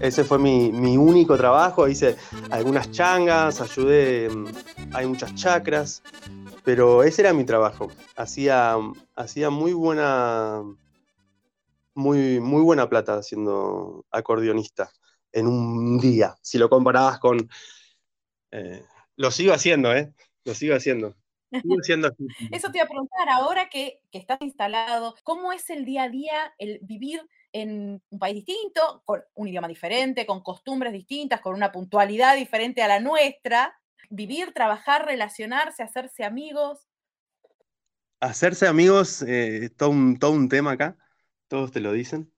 ese 0.00 0.22
fue 0.22 0.38
mi, 0.38 0.70
mi, 0.70 0.96
único 0.96 1.36
trabajo. 1.36 1.88
Hice 1.88 2.16
algunas 2.50 2.90
changas, 2.92 3.60
ayudé, 3.60 4.28
mm, 4.30 4.46
hay 4.92 5.06
muchas 5.06 5.34
chacras, 5.34 6.02
pero 6.64 7.02
ese 7.02 7.22
era 7.22 7.32
mi 7.32 7.44
trabajo. 7.44 7.90
Hacía, 8.14 8.76
hacía 9.16 9.50
muy 9.50 9.72
buena, 9.72 10.62
muy, 11.94 12.38
muy 12.38 12.62
buena 12.62 12.88
plata 12.88 13.20
siendo 13.22 14.04
acordeonista 14.12 14.92
en 15.32 15.48
un 15.48 15.98
día. 15.98 16.36
Si 16.40 16.56
lo 16.58 16.68
comparabas 16.68 17.18
con... 17.18 17.48
Eh, 18.52 18.84
lo 19.16 19.30
sigo 19.30 19.52
haciendo, 19.52 19.94
¿eh? 19.94 20.12
Lo 20.44 20.54
sigo 20.54 20.76
haciendo. 20.76 21.16
Eso 22.50 22.70
te 22.70 22.78
iba 22.78 22.84
a 22.84 22.88
preguntar, 22.88 23.28
ahora 23.28 23.68
que, 23.68 24.00
que, 24.10 24.18
estás 24.18 24.40
instalado, 24.40 25.14
¿cómo 25.22 25.52
es 25.52 25.68
el 25.70 25.84
día 25.84 26.04
a 26.04 26.08
día 26.08 26.54
el 26.58 26.78
vivir 26.82 27.20
en 27.52 28.02
un 28.08 28.18
país 28.18 28.34
distinto, 28.34 29.02
con 29.04 29.22
un 29.34 29.48
idioma 29.48 29.68
diferente, 29.68 30.24
con 30.24 30.42
costumbres 30.42 30.92
distintas, 30.92 31.40
con 31.40 31.54
una 31.54 31.70
puntualidad 31.70 32.36
diferente 32.36 32.82
a 32.82 32.88
la 32.88 33.00
nuestra? 33.00 33.78
Vivir, 34.08 34.52
trabajar, 34.52 35.06
relacionarse, 35.06 35.82
hacerse 35.82 36.24
amigos. 36.24 36.88
Hacerse 38.20 38.66
amigos, 38.66 39.22
eh, 39.22 39.70
todo, 39.76 39.90
un, 39.90 40.18
todo 40.18 40.32
un 40.32 40.48
tema 40.48 40.72
acá, 40.72 40.96
todos 41.48 41.70
te 41.70 41.80
lo 41.80 41.92
dicen. 41.92 42.32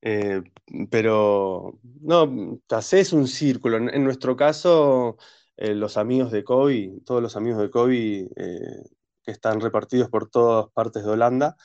Eh, 0.00 0.42
pero 0.90 1.78
no, 2.00 2.60
haces 2.68 3.12
un 3.12 3.26
círculo. 3.26 3.78
en 3.78 4.04
nuestro 4.04 4.36
caso, 4.36 5.16
eh, 5.58 5.74
los 5.74 5.96
amigos 5.96 6.30
de 6.30 6.44
Kobe, 6.44 6.92
todos 7.04 7.20
los 7.20 7.36
amigos 7.36 7.60
de 7.60 7.70
Kobe 7.70 8.28
eh, 8.36 8.82
que 9.22 9.30
están 9.32 9.60
repartidos 9.60 10.08
por 10.08 10.30
todas 10.30 10.70
partes 10.72 11.04
de 11.04 11.10
Holanda, 11.10 11.56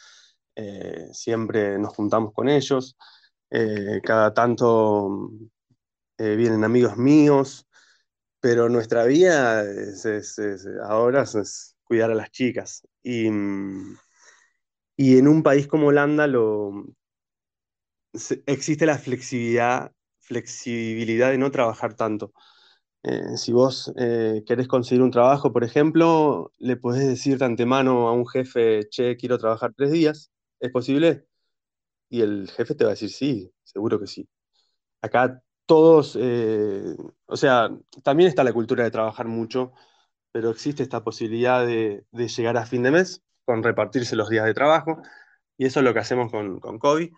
eh, 0.56 1.08
siempre 1.14 1.78
nos 1.80 1.94
juntamos 1.96 2.34
con 2.34 2.50
ellos, 2.50 2.98
cada 4.04 4.34
tanto 4.34 5.30
vienen 6.18 6.64
amigos 6.64 6.98
míos, 6.98 7.68
pero 8.40 8.68
nuestra 8.68 9.06
vida 9.06 9.64
ahora 10.88 11.22
es, 11.22 11.76
cuidar 11.84 12.10
a 12.10 12.16
las 12.16 12.32
chicas. 12.32 12.88
Y, 13.04 13.28
y 14.98 15.18
en 15.20 15.28
un 15.28 15.44
país 15.44 15.68
como 15.68 15.88
Holanda 15.88 16.26
lo, 16.26 16.86
existe 18.46 18.86
la 18.86 18.98
flexibilidad, 18.98 19.92
flexibilidad 20.20 21.30
de 21.32 21.38
no 21.38 21.52
trabajar 21.52 21.96
tanto. 21.96 22.34
Eh, 23.04 23.36
si 23.38 23.52
vos 23.52 23.92
eh, 23.98 24.44
querés 24.48 24.68
conseguir 24.68 25.02
un 25.04 25.12
trabajo, 25.12 25.52
por 25.52 25.64
ejemplo, 25.66 26.52
le 26.58 26.78
podés 26.78 27.06
decir 27.08 27.38
de 27.38 27.46
antemano 27.46 28.08
a 28.08 28.14
un 28.14 28.26
jefe, 28.28 28.88
che, 28.90 29.18
quiero 29.18 29.38
trabajar 29.38 29.74
tres 29.76 29.92
días, 29.92 30.32
¿es 30.60 30.72
posible? 30.72 31.26
Y 32.10 32.22
el 32.22 32.50
jefe 32.52 32.76
te 32.76 32.86
va 32.86 32.92
a 32.92 32.94
decir, 32.96 33.10
sí, 33.12 33.54
seguro 33.64 34.00
que 34.00 34.08
sí. 34.08 34.30
Acá 35.02 35.42
todos, 35.66 36.18
eh, 36.20 36.96
o 37.26 37.38
sea, 37.38 37.70
también 38.04 38.30
está 38.30 38.44
la 38.44 38.54
cultura 38.54 38.84
de 38.86 38.92
trabajar 38.92 39.28
mucho, 39.28 39.74
pero 40.32 40.52
existe 40.52 40.84
esta 40.84 41.04
posibilidad 41.04 41.66
de, 41.66 42.06
llegar 42.14 42.58
a 42.58 42.66
fin 42.66 42.84
de 42.84 42.92
mes 42.92 43.24
con 43.46 43.64
repartirse 43.64 44.16
los 44.16 44.30
días 44.30 44.46
de 44.46 44.54
trabajo, 44.54 45.02
y 45.58 45.66
eso 45.66 45.80
es 45.82 45.86
lo 45.86 45.94
que 45.94 46.00
hacemos 46.00 46.32
con, 46.32 46.60
con 46.60 46.80
Kobe. 46.80 47.12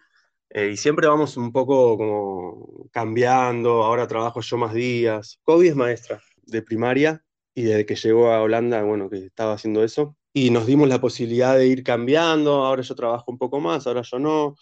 Eh, 0.58 0.70
y 0.72 0.78
siempre 0.78 1.06
vamos 1.06 1.36
un 1.36 1.52
poco 1.52 1.98
como 1.98 2.88
cambiando, 2.94 3.84
ahora 3.84 4.08
trabajo 4.08 4.40
yo 4.40 4.56
más 4.56 4.74
días. 4.74 5.38
Kobe 5.44 5.68
es 5.68 5.76
maestra 5.76 6.22
de 6.44 6.62
primaria 6.62 7.22
y 7.54 7.64
desde 7.64 7.86
que 7.86 7.96
llegó 7.96 8.32
a 8.32 8.42
Holanda, 8.42 8.82
bueno, 8.84 9.10
que 9.10 9.18
estaba 9.26 9.52
haciendo 9.56 9.84
eso. 9.84 10.16
Y 10.32 10.52
nos 10.52 10.66
dimos 10.66 10.88
la 10.88 11.02
posibilidad 11.02 11.58
de 11.58 11.68
ir 11.68 11.84
cambiando, 11.84 12.64
ahora 12.64 12.84
yo 12.84 12.96
trabajo 12.96 13.26
un 13.28 13.38
poco 13.38 13.60
más, 13.60 13.86
ahora 13.86 14.02
yo 14.04 14.18
no. 14.18 14.56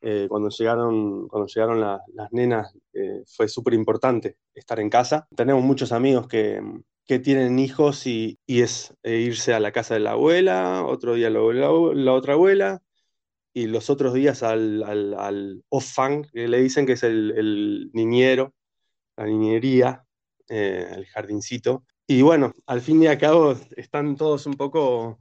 Eh, 0.00 0.28
cuando 0.30 0.48
llegaron, 0.48 1.28
cuando 1.28 1.46
llegaron 1.46 1.80
las 1.80 2.32
nenas 2.32 2.74
eh, 2.94 3.22
fue 3.26 3.46
súper 3.46 3.74
importante 3.74 4.38
estar 4.54 4.80
en 4.80 4.88
casa. 4.88 5.28
Tenemos 5.36 5.62
muchos 5.62 5.92
amigos 5.92 6.26
que, 6.26 6.62
que 7.06 7.18
tienen 7.18 7.58
hijos 7.58 8.06
y, 8.06 8.38
y 8.46 8.62
es 8.62 8.94
eh, 9.02 9.18
irse 9.18 9.52
a 9.52 9.60
la 9.60 9.72
casa 9.72 9.94
de 9.94 10.00
la 10.00 10.12
abuela, 10.12 10.84
otro 10.86 11.14
día 11.14 11.28
la, 11.28 11.40
la, 11.40 12.12
otra 12.12 12.32
abuela, 12.32 12.82
y 13.54 13.66
los 13.66 13.88
otros 13.88 14.12
días 14.14 14.42
al, 14.42 14.82
al, 14.82 15.14
al 15.14 15.64
que 16.32 16.48
le 16.48 16.60
dicen 16.60 16.86
que 16.86 16.92
es 16.92 17.02
el, 17.04 17.32
el 17.36 17.90
niñero, 17.94 18.52
la 19.16 19.26
niñería, 19.26 20.04
el 20.48 21.06
jardincito. 21.06 21.84
Y 22.06 22.22
bueno, 22.22 22.52
al 22.66 22.82
fin 22.82 23.02
y 23.02 23.06
al 23.06 23.18
cabo 23.18 23.54
están 23.76 24.16
todos 24.16 24.46
un 24.46 24.54
poco 24.54 25.18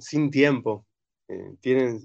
sin 0.00 0.30
tiempo. 0.30 0.86
tienen 1.60 2.00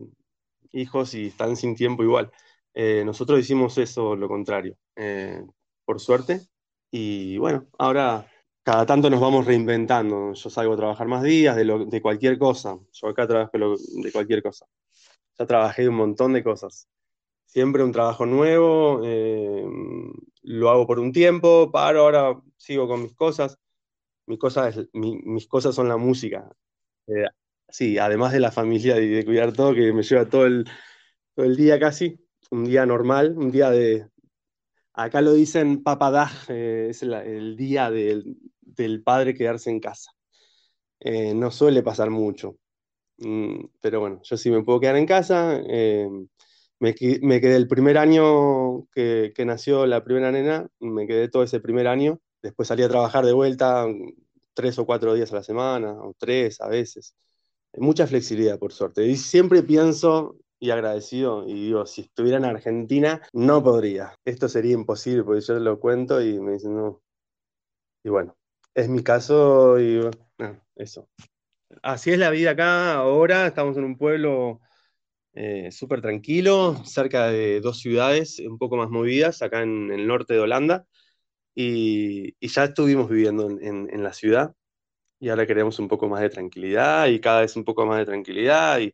hijos 0.73 1.13
y 1.13 1.27
están 1.27 1.55
sin 1.55 1.75
tiempo 1.75 2.03
igual. 2.03 2.31
Eh, 2.73 3.03
nosotros 3.05 3.39
hicimos 3.39 3.77
eso, 3.77 4.15
lo 4.15 4.27
contrario, 4.27 4.75
eh, 4.95 5.41
por 5.85 5.99
suerte. 5.99 6.41
Y 6.91 7.37
bueno, 7.37 7.67
ahora 7.77 8.27
cada 8.63 8.85
tanto 8.85 9.09
nos 9.09 9.21
vamos 9.21 9.45
reinventando. 9.45 10.33
Yo 10.33 10.49
salgo 10.49 10.73
a 10.73 10.77
trabajar 10.77 11.07
más 11.07 11.23
días 11.23 11.55
de, 11.55 11.65
lo, 11.65 11.85
de 11.85 12.01
cualquier 12.01 12.37
cosa. 12.37 12.77
Yo 12.91 13.07
acá 13.07 13.27
trabajo 13.27 13.51
de 13.57 14.11
cualquier 14.11 14.43
cosa. 14.43 14.65
Ya 15.39 15.45
trabajé 15.45 15.87
un 15.89 15.95
montón 15.95 16.33
de 16.33 16.43
cosas. 16.43 16.87
Siempre 17.45 17.83
un 17.83 17.91
trabajo 17.91 18.25
nuevo, 18.25 19.01
eh, 19.03 19.65
lo 20.43 20.69
hago 20.69 20.87
por 20.87 20.99
un 20.99 21.11
tiempo, 21.11 21.71
paro, 21.71 22.01
ahora 22.01 22.41
sigo 22.57 22.87
con 22.87 23.03
mis 23.03 23.13
cosas. 23.13 23.57
Mis 24.25 24.39
cosas, 24.39 24.79
mi, 24.93 25.17
mis 25.23 25.47
cosas 25.47 25.75
son 25.75 25.89
la 25.89 25.97
música. 25.97 26.49
Sí, 27.69 27.97
además 27.97 28.31
de 28.33 28.39
la 28.39 28.51
familia 28.51 28.99
y 28.99 29.07
de 29.09 29.25
cuidar 29.25 29.53
todo, 29.53 29.73
que 29.73 29.91
me 29.93 30.03
lleva 30.03 30.25
todo 30.25 30.45
el, 30.45 30.65
el 31.37 31.55
día 31.55 31.79
casi, 31.79 32.19
un 32.51 32.65
día 32.65 32.85
normal, 32.85 33.35
un 33.37 33.51
día 33.51 33.69
de... 33.71 34.07
Acá 34.93 35.21
lo 35.21 35.33
dicen 35.33 35.81
papadaj, 35.81 36.49
eh, 36.49 36.87
es 36.91 37.01
el, 37.01 37.57
día 37.57 37.89
del, 37.89 38.37
del, 38.61 39.01
padre 39.01 39.33
quedarse 39.33 39.71
en 39.71 39.79
casa. 39.79 40.11
Eh, 40.99 41.33
no 41.33 41.49
suele 41.49 41.81
pasar 41.81 42.11
mucho, 42.11 42.57
mm, 43.17 43.65
pero 43.81 43.99
bueno, 43.99 44.21
yo 44.23 44.37
sí 44.37 44.51
me 44.51 44.63
puedo 44.63 44.79
quedar 44.79 44.95
en 44.97 45.05
casa. 45.05 45.61
Eh, 45.67 46.07
me, 46.79 46.95
me, 47.21 47.41
quedé 47.41 47.55
el 47.55 47.67
primer 47.67 47.97
año 47.97 48.85
que, 48.93 49.31
que 49.35 49.45
nació 49.45 49.85
la 49.85 50.03
primera 50.03 50.31
nena, 50.31 50.67
me 50.79 51.07
quedé 51.07 51.29
todo 51.29 51.43
ese 51.43 51.59
primer 51.59 51.87
año. 51.87 52.19
Después 52.41 52.67
salí 52.67 52.83
a 52.83 52.89
trabajar 52.89 53.25
de 53.25 53.33
vuelta 53.33 53.85
tres 54.53 54.77
o 54.79 54.85
cuatro 54.85 55.13
días 55.13 55.31
a 55.31 55.35
la 55.35 55.43
semana, 55.43 55.93
o 55.93 56.13
tres 56.17 56.59
a 56.61 56.67
veces 56.67 57.15
mucha 57.77 58.07
flexibilidad, 58.07 58.59
por 58.59 58.73
suerte. 58.73 59.05
Y 59.05 59.15
siempre 59.17 59.63
pienso 59.63 60.37
y 60.59 60.71
agradecido, 60.71 61.47
y 61.47 61.53
digo, 61.53 61.85
si 61.85 62.01
estuviera 62.01 62.37
en 62.37 62.45
Argentina, 62.45 63.21
no 63.33 63.63
podría. 63.63 64.15
Esto 64.23 64.47
sería 64.47 64.73
imposible, 64.73 65.23
porque 65.23 65.41
yo 65.41 65.59
lo 65.59 65.79
cuento 65.79 66.21
y 66.21 66.39
me 66.39 66.53
dicen, 66.53 66.75
no. 66.75 67.01
Y 68.03 68.09
bueno, 68.09 68.35
es 68.73 68.89
mi 68.89 69.03
caso 69.03 69.79
y 69.79 69.99
eso. 70.75 71.07
Así 71.81 72.11
es 72.11 72.19
la 72.19 72.29
vida 72.29 72.51
acá 72.51 72.95
ahora, 72.95 73.47
estamos 73.47 73.77
en 73.77 73.83
un 73.83 73.97
pueblo 73.97 74.61
eh, 75.33 75.71
súper 75.71 76.01
tranquilo, 76.01 76.83
cerca 76.85 77.27
de 77.27 77.61
dos 77.61 77.79
ciudades 77.79 78.39
un 78.39 78.57
poco 78.57 78.77
más 78.77 78.89
movidas, 78.89 79.41
acá 79.41 79.61
en, 79.61 79.91
el 79.91 80.07
norte 80.07 80.33
de 80.33 80.39
Holanda, 80.39 80.85
y, 81.55 82.35
ya 82.47 82.65
estuvimos 82.65 83.09
viviendo 83.09 83.49
en 83.49 84.03
la 84.03 84.13
ciudad, 84.13 84.55
y 85.23 85.29
ahora 85.29 85.47
queremos 85.47 85.79
un 85.79 85.87
poco 85.87 86.09
más 86.09 86.19
de 86.19 86.29
tranquilidad 86.29 87.07
y 87.07 87.21
cada 87.21 87.39
vez 87.41 87.55
un 87.55 87.63
poco 87.63 87.85
más 87.85 87.97
de 87.97 88.05
tranquilidad 88.05 88.79
y 88.79 88.93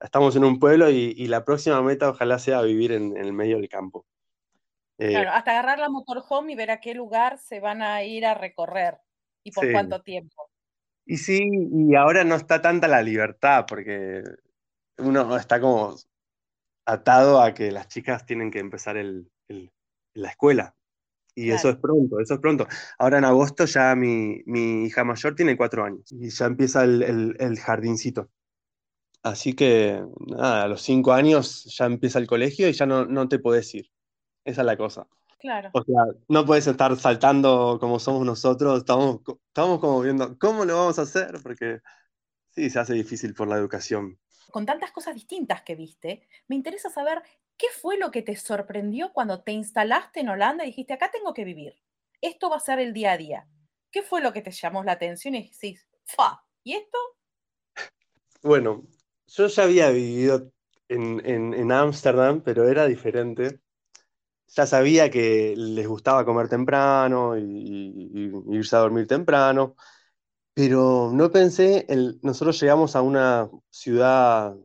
estamos 0.00 0.34
en 0.34 0.44
un 0.44 0.58
pueblo 0.58 0.88
y, 0.90 1.26
la 1.26 1.44
próxima 1.44 1.82
meta 1.82 2.08
ojalá 2.08 2.38
sea 2.38 2.62
vivir 2.62 2.92
en, 2.92 3.14
el 3.18 3.34
medio 3.34 3.58
del 3.58 3.68
campo. 3.68 4.06
Eh, 4.96 5.10
claro, 5.10 5.30
hasta 5.30 5.50
agarrar 5.50 5.78
la 5.78 5.90
motorhome 5.90 6.52
y 6.52 6.56
ver 6.56 6.70
a 6.70 6.80
qué 6.80 6.94
lugar 6.94 7.38
se 7.38 7.60
van 7.60 7.82
a 7.82 8.02
ir 8.02 8.24
a 8.24 8.32
recorrer 8.32 8.96
y 9.44 9.52
por 9.52 9.70
cuánto 9.70 10.00
tiempo. 10.00 10.48
Y 11.10 11.16
sí, 11.16 11.40
y 11.72 11.94
ahora 11.94 12.22
no 12.22 12.34
está 12.34 12.60
tanta 12.60 12.86
la 12.86 13.02
libertad 13.02 13.64
porque 13.66 14.22
uno 14.98 15.38
está 15.38 15.58
como 15.58 15.96
atado 16.84 17.40
a 17.40 17.54
que 17.54 17.72
las 17.72 17.88
chicas 17.88 18.26
tienen 18.26 18.50
que 18.50 18.58
empezar 18.58 18.98
el, 18.98 19.30
la 20.12 20.28
escuela. 20.28 20.76
Y 21.34 21.50
eso 21.50 21.70
es 21.70 21.76
pronto, 21.76 22.20
eso 22.20 22.34
es 22.34 22.40
pronto. 22.40 22.66
Ahora 22.98 23.16
en 23.16 23.24
agosto 23.24 23.64
ya 23.64 23.94
mi, 23.94 24.42
mi 24.44 24.84
hija 24.84 25.02
mayor 25.02 25.34
tiene 25.34 25.56
cuatro 25.56 25.82
años 25.82 26.12
y 26.12 26.28
ya 26.28 26.44
empieza 26.44 26.84
el, 26.84 27.36
el, 27.38 27.58
jardincito. 27.58 28.28
Así 29.22 29.54
que, 29.54 30.04
nada, 30.26 30.64
a 30.64 30.68
los 30.68 30.82
cinco 30.82 31.14
años 31.14 31.74
ya 31.74 31.86
empieza 31.86 32.18
el 32.18 32.26
colegio 32.26 32.68
y 32.68 32.72
ya 32.72 32.84
no, 32.84 33.06
no 33.06 33.30
te 33.30 33.38
podés 33.38 33.74
ir. 33.74 33.90
Esa 34.44 34.60
es 34.60 34.66
la 34.66 34.76
cosa. 34.76 35.06
Claro. 35.38 35.70
O 35.72 35.82
sea, 35.82 36.04
no 36.28 36.44
puedes 36.44 36.66
estar 36.66 36.96
saltando 36.96 37.78
como 37.80 37.98
somos 37.98 38.26
nosotros, 38.26 38.78
estamos, 38.78 39.20
estamos 39.46 39.78
como 39.78 40.00
viendo 40.00 40.36
cómo 40.38 40.64
lo 40.64 40.76
vamos 40.76 40.98
a 40.98 41.02
hacer, 41.02 41.38
porque 41.42 41.80
sí, 42.50 42.68
se 42.70 42.78
hace 42.80 42.94
difícil 42.94 43.34
por 43.34 43.46
la 43.46 43.56
educación. 43.56 44.18
Con 44.50 44.66
tantas 44.66 44.90
cosas 44.90 45.14
distintas 45.14 45.62
que 45.62 45.76
viste, 45.76 46.26
me 46.48 46.56
interesa 46.56 46.90
saber 46.90 47.22
¿Qué 47.58 47.66
fue 47.72 47.98
lo 47.98 48.12
que 48.12 48.22
te 48.22 48.36
sorprendió 48.36 49.12
cuando 49.12 49.42
te 49.42 49.50
instalaste 49.50 50.20
en 50.20 50.28
Holanda 50.28 50.62
y 50.62 50.68
dijiste, 50.68 50.92
acá 50.92 51.10
tengo 51.10 51.34
que 51.34 51.42
vivir? 51.42 51.74
Esto 52.20 52.48
va 52.48 52.56
a 52.56 52.60
ser 52.60 52.78
el 52.78 52.92
día 52.92 53.12
a 53.12 53.18
día. 53.18 53.48
¿Qué 53.90 54.02
fue 54.02 54.20
lo 54.20 54.32
que 54.32 54.42
te 54.42 54.52
llamó 54.52 54.84
la 54.84 54.92
atención 54.92 55.34
y 55.34 55.50
decís, 55.50 55.84
fa, 56.04 56.44
¿y 56.62 56.74
esto? 56.74 56.98
Bueno, 58.42 58.84
yo 59.26 59.48
ya 59.48 59.64
había 59.64 59.90
vivido 59.90 60.52
en 60.88 61.72
Ámsterdam, 61.72 62.42
pero 62.42 62.68
era 62.68 62.86
diferente. 62.86 63.58
Ya 64.56 64.66
sabía 64.66 65.10
que 65.10 65.54
les 65.56 65.86
gustaba 65.86 66.24
comer 66.24 66.48
temprano 66.48 67.36
y, 67.38 68.32
irse 68.50 68.76
a 68.76 68.80
dormir 68.80 69.06
temprano, 69.06 69.76
pero 70.54 71.10
no 71.12 71.30
pensé, 71.30 71.86
nosotros 72.22 72.60
llegamos 72.60 72.96
a 72.96 73.02
una 73.02 73.50
ciudad 73.70 74.56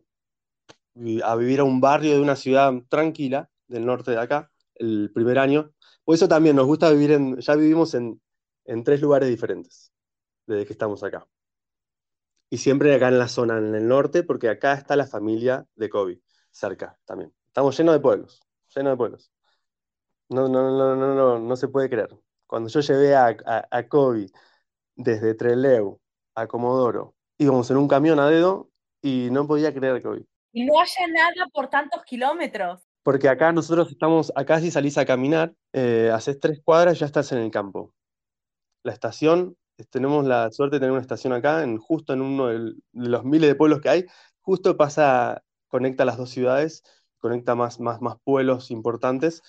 a 1.24 1.36
vivir 1.36 1.60
a 1.60 1.64
un 1.64 1.82
barrio 1.82 2.16
de 2.16 2.22
una 2.22 2.36
ciudad 2.36 2.74
tranquila 2.90 3.50
del 3.68 3.86
norte 3.86 4.12
de 4.12 4.20
acá, 4.20 4.52
el 4.76 5.12
primer 5.14 5.40
año. 5.40 5.74
Por 6.04 6.16
eso 6.16 6.28
también 6.28 6.56
nos 6.56 6.66
gusta 6.68 6.92
vivir 6.92 7.12
en, 7.12 7.38
ya 7.40 7.56
vivimos 7.56 7.94
en, 7.94 8.22
en 8.66 8.84
tres 8.84 9.02
lugares 9.02 9.30
diferentes 9.30 9.92
desde 10.46 10.66
que 10.66 10.74
estamos 10.74 11.04
acá. 11.04 11.28
Y 12.50 12.58
siempre 12.58 12.94
acá 12.94 13.08
en 13.08 13.20
la 13.20 13.28
zona, 13.28 13.58
en 13.58 13.74
el 13.74 13.88
norte, 13.88 14.24
porque 14.24 14.50
acá 14.50 14.74
está 14.74 14.96
la 14.96 15.08
familia 15.08 15.66
de 15.76 15.90
Kobe, 15.90 16.22
cerca 16.52 17.00
también. 17.06 17.34
Estamos 17.48 17.78
llenos 17.78 17.96
de 17.96 18.00
pueblos, 18.00 18.42
llenos 18.76 18.94
de 18.94 18.98
pueblos. 18.98 19.33
No, 20.30 20.48
no, 20.48 20.72
no, 20.72 20.96
no, 20.96 21.16
no, 21.16 21.40
no 21.40 21.56
se 21.56 21.68
puede 21.68 21.90
creer. 21.90 22.10
Cuando 22.48 22.70
yo 22.70 22.80
llevé 22.80 23.16
a, 23.16 23.36
a, 23.46 23.68
a 23.70 23.88
Kobe 23.88 24.28
desde 24.96 25.34
Treleu 25.34 26.00
a 26.36 26.48
Comodoro, 26.48 27.16
íbamos 27.38 27.70
en 27.70 27.78
un 27.78 27.88
camión 27.88 28.20
a 28.20 28.28
dedo 28.28 28.70
y 29.02 29.30
no 29.32 29.48
podía 29.48 29.74
creer 29.74 30.02
Kobe. 30.02 30.26
Y 30.52 30.66
no 30.66 30.80
haya 30.80 31.08
nada 31.08 31.48
por 31.52 31.68
tantos 31.68 32.04
kilómetros. 32.04 32.82
Porque 33.04 33.28
acá 33.28 33.52
nosotros 33.52 33.92
estamos, 33.92 34.32
acá 34.36 34.60
si 34.62 34.72
salís 34.72 34.98
a 34.98 35.06
caminar, 35.06 35.54
eh, 35.74 36.10
haces 36.14 36.40
tres 36.40 36.62
cuadras, 36.64 37.00
ya 37.00 37.06
estás 37.06 37.32
en 37.34 37.40
el 37.40 37.52
campo. 37.52 37.94
La 38.84 38.94
estación, 38.94 39.58
tenemos 39.90 40.26
la 40.26 40.52
suerte 40.52 40.76
de 40.76 40.80
tener 40.82 40.92
una 40.92 41.02
estación 41.02 41.34
acá, 41.34 41.64
en, 41.64 41.78
justo 41.78 42.14
en 42.14 42.22
uno 42.22 42.48
de 42.48 42.76
los 42.94 43.26
miles 43.26 43.50
de 43.50 43.56
pueblos 43.56 43.82
que 43.82 43.90
hay, 43.90 44.06
justo 44.42 44.78
pasa, 44.78 45.44
conecta 45.68 46.06
las 46.06 46.18
dos 46.18 46.30
ciudades, 46.30 46.84
conecta 47.18 47.56
más, 47.56 47.80
más, 47.80 48.00
más 48.02 48.18
pueblos 48.24 48.72
importantes. 48.72 49.42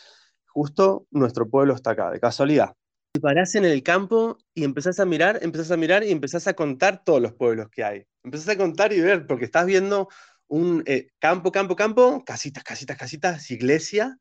Justo 0.55 1.09
nuestro 1.11 1.51
pueblo 1.51 1.75
está 1.75 1.91
acá, 1.91 2.13
de 2.13 2.21
casualidad. 2.21 2.75
Te 3.13 3.21
parás 3.21 3.57
en 3.57 3.65
el 3.65 3.83
campo 3.83 4.39
y 4.55 4.63
empezás 4.63 5.01
a 5.01 5.05
mirar, 5.05 5.41
empezás 5.43 5.73
a 5.73 5.77
mirar 5.77 6.05
y 6.05 6.13
empezás 6.13 6.47
a 6.47 6.55
contar 6.55 7.03
todos 7.05 7.21
los 7.21 7.33
pueblos 7.33 7.69
que 7.71 7.83
hay. 7.83 8.07
Empezás 8.23 8.51
a 8.51 8.57
contar 8.57 8.93
y 8.93 9.01
ver, 9.01 9.27
porque 9.27 9.47
estás 9.47 9.67
viendo 9.67 10.09
un 10.47 10.85
eh, 10.87 11.09
campo, 11.19 11.51
campo, 11.51 11.75
campo, 11.75 12.23
casitas, 12.25 12.63
casitas, 12.63 12.97
casitas, 12.97 13.51
iglesia, 13.51 14.17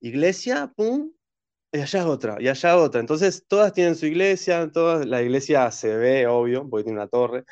iglesia, 0.00 0.72
pum, 0.76 1.12
y 1.72 1.80
allá 1.80 2.08
otra, 2.08 2.36
y 2.40 2.48
allá 2.48 2.76
otra. 2.76 3.00
Entonces, 3.00 3.44
todas 3.46 3.72
tienen 3.72 3.94
su 3.94 4.06
iglesia, 4.06 4.72
todas, 4.72 5.06
la 5.06 5.22
iglesia 5.22 5.70
se 5.70 5.96
ve, 5.96 6.26
obvio, 6.26 6.68
porque 6.68 6.82
tiene 6.82 6.98
una 6.98 7.08
torre, 7.08 7.44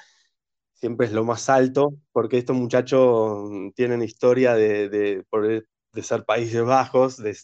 siempre 0.74 1.06
es 1.06 1.12
lo 1.12 1.24
más 1.24 1.48
alto, 1.48 1.94
porque 2.10 2.38
estos 2.38 2.56
muchachos 2.56 3.48
tienen 3.76 4.02
historia 4.02 4.54
de, 4.54 4.88
de, 4.88 5.24
de 5.92 6.02
ser 6.02 6.24
Países 6.24 6.64
Bajos, 6.64 7.16
de 7.18 7.36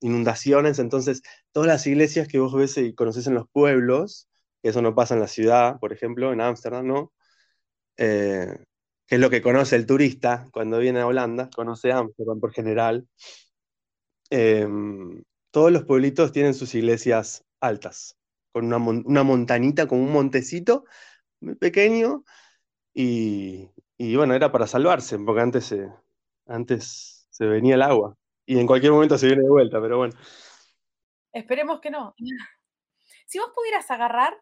inundaciones, 0.00 0.78
entonces 0.78 1.22
todas 1.52 1.68
las 1.68 1.86
iglesias 1.86 2.28
que 2.28 2.38
vos 2.38 2.54
ves 2.54 2.76
y 2.78 2.94
conoces 2.94 3.26
en 3.26 3.34
los 3.34 3.48
pueblos, 3.48 4.28
que 4.62 4.70
eso 4.70 4.82
no 4.82 4.94
pasa 4.94 5.14
en 5.14 5.20
la 5.20 5.28
ciudad, 5.28 5.78
por 5.80 5.92
ejemplo, 5.92 6.32
en 6.32 6.40
Ámsterdam, 6.40 6.86
¿no? 6.86 7.12
Eh, 7.96 8.56
que 9.06 9.14
es 9.16 9.20
lo 9.20 9.30
que 9.30 9.42
conoce 9.42 9.76
el 9.76 9.86
turista 9.86 10.48
cuando 10.52 10.78
viene 10.78 11.00
a 11.00 11.06
Holanda, 11.06 11.50
conoce 11.54 11.92
Ámsterdam 11.92 12.40
por 12.40 12.52
general. 12.52 13.06
Em, 14.30 15.22
todos 15.50 15.72
los 15.72 15.84
pueblitos 15.84 16.32
tienen 16.32 16.54
sus 16.54 16.74
iglesias 16.74 17.44
altas, 17.60 18.16
con 18.52 18.66
una, 18.66 18.78
una 18.78 19.22
montanita, 19.22 19.86
con 19.86 20.00
un 20.00 20.12
montecito 20.12 20.84
muy 21.40 21.54
pequeño, 21.54 22.24
y, 22.98 23.70
bueno, 24.16 24.34
era 24.34 24.50
para 24.50 24.66
salvarse, 24.66 25.18
porque 25.18 25.42
antes 25.42 25.66
se, 25.66 25.90
antes 26.46 27.26
se 27.30 27.44
venía 27.46 27.74
el 27.74 27.82
agua, 27.82 28.16
y 28.46 28.58
en 28.58 28.66
cualquier 28.66 28.92
momento 28.92 29.18
se 29.18 29.26
viene 29.26 29.42
de 29.42 29.48
vuelta, 29.48 29.80
pero 29.80 29.98
bueno. 29.98 30.14
Esperemos 31.32 31.80
que 31.80 31.90
no. 31.90 32.14
Si 33.26 33.38
vos 33.38 33.50
pudieras 33.54 33.90
agarrar 33.90 34.40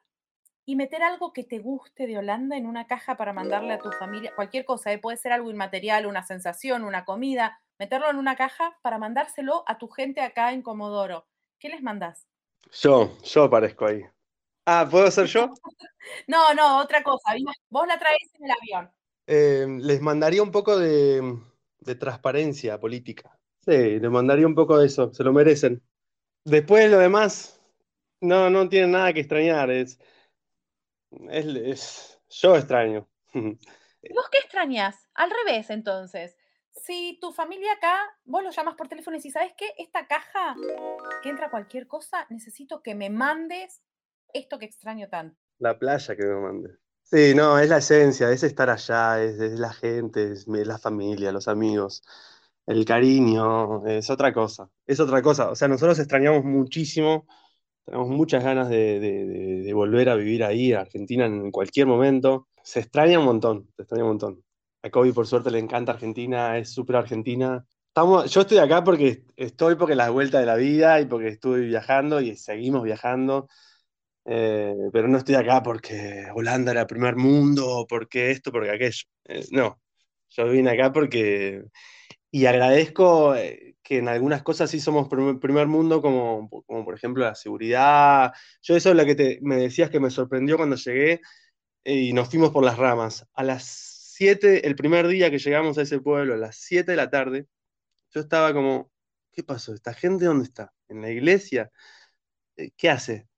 y 0.67 0.77
meter 0.77 1.03
algo 1.03 1.33
que 1.33 1.45
te 1.45 1.59
guste 1.59 2.07
de 2.07 2.19
Holanda 2.19 2.57
en 2.57 2.67
una 2.67 2.87
caja 2.87 3.17
para 3.17 3.33
mandarle 3.33 3.75
a 3.75 3.79
tu 3.79 3.91
familia, 3.93 4.33
cualquier 4.37 4.65
cosa, 4.65 4.93
¿eh? 4.93 4.99
puede 4.99 5.17
ser 5.17 5.33
algo 5.33 5.51
inmaterial, 5.51 6.07
una 6.07 6.23
sensación, 6.23 6.85
una 6.85 7.05
comida, 7.05 7.61
meterlo 7.79 8.11
en 8.11 8.17
una 8.17 8.37
caja 8.37 8.79
para 8.83 8.99
mandárselo 8.99 9.65
a 9.67 9.79
tu 9.79 9.89
gente 9.89 10.21
acá 10.21 10.53
en 10.53 10.63
Comodoro. 10.63 11.27
¿Qué 11.59 11.69
les 11.69 11.83
mandás? 11.83 12.27
Yo, 12.73 13.19
yo 13.23 13.45
aparezco 13.45 13.87
ahí. 13.87 14.05
Ah, 14.67 14.87
¿puedo 14.91 15.11
ser 15.11 15.27
yo? 15.27 15.53
no, 16.27 16.55
no, 16.55 16.81
otra 16.81 17.03
cosa. 17.03 17.35
Vos 17.69 17.87
la 17.87 17.99
traes 17.99 18.35
en 18.35 18.45
el 18.45 18.51
avión. 18.51 18.93
Eh, 19.27 19.67
les 19.81 20.01
mandaría 20.01 20.43
un 20.43 20.51
poco 20.51 20.79
de, 20.79 21.39
transparencia 21.99 22.79
política. 22.79 23.39
Sí, 23.65 23.99
les 23.99 24.11
mandaría 24.11 24.47
un 24.47 24.55
poco 24.55 24.79
de 24.79 24.87
eso, 24.87 25.13
se 25.13 25.25
lo 25.25 25.33
merecen. 25.33 25.83
Después 26.45 26.91
lo 26.91 26.99
demás, 26.99 27.61
no, 28.21 28.51
no 28.51 28.69
tienen 28.69 28.91
nada 28.93 29.13
que 29.13 29.21
extrañar, 29.21 29.71
es, 29.71 29.99
es, 31.31 32.21
yo 32.29 32.57
extraño. 32.57 33.09
¿Vos 33.33 34.29
qué 34.31 34.39
extrañas? 34.39 35.09
Al 35.15 35.31
revés, 35.31 35.71
entonces 35.71 36.37
si 36.75 37.19
tu 37.21 37.33
familia 37.33 37.73
acá, 37.73 37.99
vos 38.25 38.43
lo 38.43 38.51
llamas 38.51 38.75
por 38.75 38.89
teléfono 38.89 39.17
y 39.17 39.21
decís, 39.21 39.33
¿sabes 39.33 39.53
qué? 39.57 39.73
Esta 39.79 40.07
caja 40.07 40.57
que 41.23 41.29
entra 41.29 41.51
cualquier 41.51 41.87
cosa, 41.87 42.27
necesito 42.31 42.83
que 42.83 42.95
me 42.95 43.11
mandes 43.11 43.83
esto 44.33 44.59
que 44.59 44.67
extraño 44.67 45.09
tanto. 45.09 45.39
La 45.59 45.79
playa 45.79 46.17
que 46.17 46.27
me 46.27 46.41
mandes. 46.41 46.79
Sí, 47.03 47.35
no, 47.35 47.59
es 47.59 47.69
la 47.69 47.79
esencia, 47.79 48.31
es 48.31 48.43
estar 48.43 48.71
allá, 48.71 49.23
es, 49.23 49.39
la 49.39 49.73
gente, 49.73 50.33
es 50.33 50.47
la 50.49 50.79
familia, 50.79 51.33
los 51.33 51.49
amigos, 51.49 52.03
el 52.67 52.85
cariño, 52.85 53.87
es 53.87 54.11
otra 54.11 54.33
cosa, 54.33 54.71
es 54.87 55.01
otra 55.01 55.23
cosa. 55.23 55.51
O 55.51 55.57
sea, 55.57 55.69
nosotros 55.69 55.99
extrañamos 55.99 56.45
muchísimo, 56.45 57.27
tenemos 57.85 58.09
muchas 58.09 58.45
ganas 58.45 58.69
de, 58.69 59.71
volver 59.75 60.09
a 60.09 60.17
vivir 60.17 60.45
ahí, 60.45 60.73
a 60.73 60.81
Argentina, 60.83 61.27
en 61.27 61.51
cualquier 61.51 61.87
momento. 61.87 62.49
Se 62.63 62.81
extraña 62.81 63.19
un 63.19 63.27
montón, 63.27 63.69
se 63.77 63.83
extraña 63.83 64.05
un 64.05 64.11
montón. 64.11 64.45
A 64.83 64.91
Kobe, 64.91 65.13
por 65.13 65.27
suerte, 65.27 65.51
le 65.51 65.59
encanta 65.59 65.93
Argentina, 65.93 66.59
es 66.59 66.73
súper 66.73 66.97
argentina. 66.97 67.67
Estamos, 67.89 68.31
yo 68.31 68.43
estoy 68.43 68.59
acá 68.59 68.83
porque 68.85 69.25
estoy 69.37 69.77
porque 69.77 69.95
la 69.95 70.11
vuelta 70.11 70.41
de 70.41 70.47
la 70.47 70.57
vida 70.57 71.01
y 71.01 71.07
porque 71.07 71.29
estuve 71.29 71.61
viajando 71.61 72.21
y 72.21 72.37
seguimos 72.37 72.83
viajando. 72.83 73.49
Eh, 74.27 74.75
pero 74.93 75.09
no 75.09 75.19
estoy 75.19 75.35
acá 75.37 75.63
porque 75.63 76.27
Holanda 76.35 76.73
era 76.73 76.87
primer 76.87 77.17
mundo, 77.17 77.87
porque 77.89 78.31
esto, 78.31 78.51
porque 78.53 78.71
aquello. 78.71 79.05
Eh, 79.27 79.45
no, 79.53 79.81
yo 80.31 80.49
vine 80.51 80.71
acá 80.71 80.93
porque... 80.93 81.65
Y 82.35 82.47
agradezco 82.47 83.37
eh, 83.37 83.77
que 83.81 83.99
en 83.99 84.09
algunas 84.09 84.43
cosas 84.43 84.69
sí 84.69 84.81
somos 84.81 85.09
primer 85.09 85.69
mundo, 85.69 86.03
como, 86.03 86.51
como 86.67 86.85
por 86.85 86.97
ejemplo 86.97 87.23
la 87.23 87.37
seguridad. 87.37 88.33
Yo 88.61 88.75
eso 88.75 88.91
es 88.91 88.97
lo 88.97 89.05
que 89.05 89.15
te, 89.15 89.39
me 89.41 89.55
decías 89.55 89.89
que 89.89 90.01
me 90.01 90.11
sorprendió 90.11 90.57
cuando 90.57 90.75
llegué 90.75 91.21
y 91.85 92.13
nos 92.13 92.29
fuimos 92.29 92.51
por 92.51 92.65
las 92.65 92.77
ramas. 92.77 93.25
A 93.35 93.45
las 93.45 93.95
el 94.19 94.75
primer 94.75 95.07
día 95.07 95.31
que 95.31 95.39
llegamos 95.39 95.79
a 95.79 95.83
ese 95.83 96.01
pueblo, 96.01 96.35
a 96.35 96.37
las 96.37 96.57
7 96.57 96.91
de 96.91 96.97
la 96.97 97.09
tarde, 97.09 97.47
yo 98.11 98.21
estaba 98.21 98.53
como, 98.53 98.91
¿qué 99.31 99.45
pasó? 99.45 99.73
¿Esta 99.73 99.95
gente 99.95 100.25
dónde 100.25 100.47
está? 100.47 100.73
¿En 100.89 101.03
la 101.03 101.11
iglesia? 101.11 101.71
Eh, 102.57 102.73
¿Qué 102.77 102.91
hace? 102.91 103.29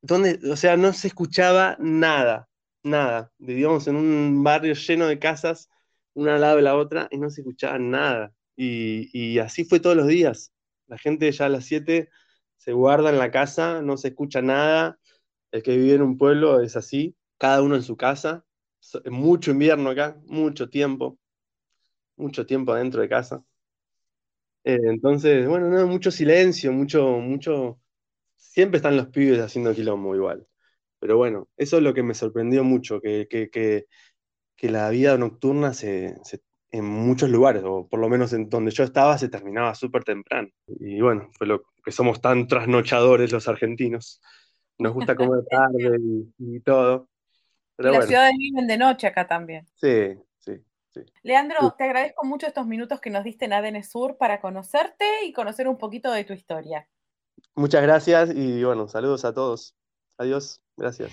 ¿Dónde? 0.00 0.40
O 0.50 0.56
sea, 0.56 0.78
no 0.78 0.94
se 0.94 1.08
escuchaba 1.08 1.76
nada, 1.78 2.48
nada. 2.82 3.32
Vivíamos 3.36 3.86
en 3.86 3.96
un 3.96 4.42
barrio 4.42 4.72
lleno 4.72 5.06
de 5.08 5.18
casas, 5.18 5.68
una 6.16 6.36
al 6.36 6.40
lado 6.40 6.56
de 6.56 6.62
la 6.62 6.76
otra, 6.76 7.08
y 7.10 7.18
no 7.18 7.30
se 7.30 7.42
escuchaba 7.42 7.78
nada. 7.78 8.32
Y, 8.56 9.38
así 9.38 9.64
fue 9.64 9.80
todos 9.80 9.96
los 9.96 10.08
días. 10.08 10.52
La 10.86 10.98
gente 10.98 11.30
ya 11.30 11.46
a 11.46 11.48
las 11.50 11.66
7 11.66 12.08
se 12.56 12.72
guarda 12.72 13.10
en 13.10 13.18
la 13.18 13.30
casa, 13.30 13.82
no 13.82 13.96
se 13.96 14.08
escucha 14.08 14.42
nada. 14.42 14.98
El 15.52 15.62
que 15.62 15.76
vive 15.76 15.94
en 15.94 16.02
un 16.02 16.18
pueblo 16.18 16.60
es 16.60 16.76
así, 16.76 17.16
cada 17.38 17.62
uno 17.62 17.76
en 17.76 17.82
su 17.82 17.96
casa, 17.96 18.44
mucho 19.10 19.50
invierno 19.52 19.90
acá, 19.90 20.18
mucho 20.26 20.70
tiempo, 20.70 21.18
mucho 22.16 22.46
tiempo 22.46 22.72
adentro 22.72 23.02
de 23.02 23.08
casa. 23.08 23.44
Eh, 24.64 24.78
entonces, 24.84 25.46
bueno, 25.48 25.68
no, 25.68 25.86
mucho 25.86 26.10
silencio, 26.10 26.72
mucho, 26.72 27.18
mucho, 27.18 27.80
siempre 28.36 28.78
están 28.78 28.96
los 28.96 29.08
pibes 29.08 29.40
haciendo 29.40 29.74
quilombo 29.74 30.14
igual. 30.16 30.46
Pero 30.98 31.16
bueno, 31.16 31.48
eso 31.56 31.76
es 31.78 31.82
lo 31.82 31.94
que 31.94 32.02
me 32.02 32.14
sorprendió 32.14 32.64
mucho, 32.64 33.00
que, 33.00 33.28
que, 33.30 33.86
la 34.62 34.88
vida 34.90 35.16
nocturna 35.18 35.74
se, 35.74 36.16
en 36.70 36.84
muchos 36.84 37.30
lugares, 37.30 37.62
o 37.64 37.86
por 37.86 38.00
lo 38.00 38.08
menos 38.08 38.32
en 38.32 38.48
donde 38.48 38.70
yo 38.70 38.84
estaba, 38.84 39.16
se 39.18 39.28
terminaba 39.28 39.74
súper 39.74 40.04
temprano. 40.04 40.48
Y 40.66 41.00
bueno, 41.00 41.30
fue 41.36 41.46
lo 41.46 41.62
que 41.84 41.92
somos 41.92 42.20
tan 42.20 42.46
trasnochadores 42.48 43.32
los 43.32 43.48
argentinos. 43.48 44.20
Nos 44.78 44.92
gusta 44.92 45.14
comer 45.16 45.44
tarde 45.50 45.98
y 46.38 46.60
todo. 46.60 47.08
Pero 47.76 47.90
y 47.90 47.96
las 47.96 48.06
ciudades 48.06 48.34
viven 48.38 48.66
de 48.66 48.78
noche 48.78 49.06
acá 49.06 49.26
también. 49.26 49.66
Sí, 49.74 50.18
sí, 50.38 50.52
sí. 50.92 51.00
Leandro, 51.22 51.74
te 51.76 51.84
agradezco 51.84 52.24
mucho 52.24 52.46
estos 52.46 52.66
minutos 52.66 53.00
que 53.00 53.10
nos 53.10 53.24
diste 53.24 53.44
en 53.44 53.52
ADN 53.52 53.84
Sur 53.84 54.16
para 54.16 54.40
conocerte 54.40 55.04
y 55.24 55.32
conocer 55.32 55.68
un 55.68 55.78
poquito 55.78 56.10
de 56.10 56.24
tu 56.24 56.32
historia. 56.32 56.88
Muchas 57.54 57.82
gracias 57.82 58.30
y 58.34 58.64
bueno, 58.64 58.88
saludos 58.88 59.24
a 59.24 59.32
todos. 59.32 59.76
Adiós, 60.18 60.62
gracias. 60.76 61.12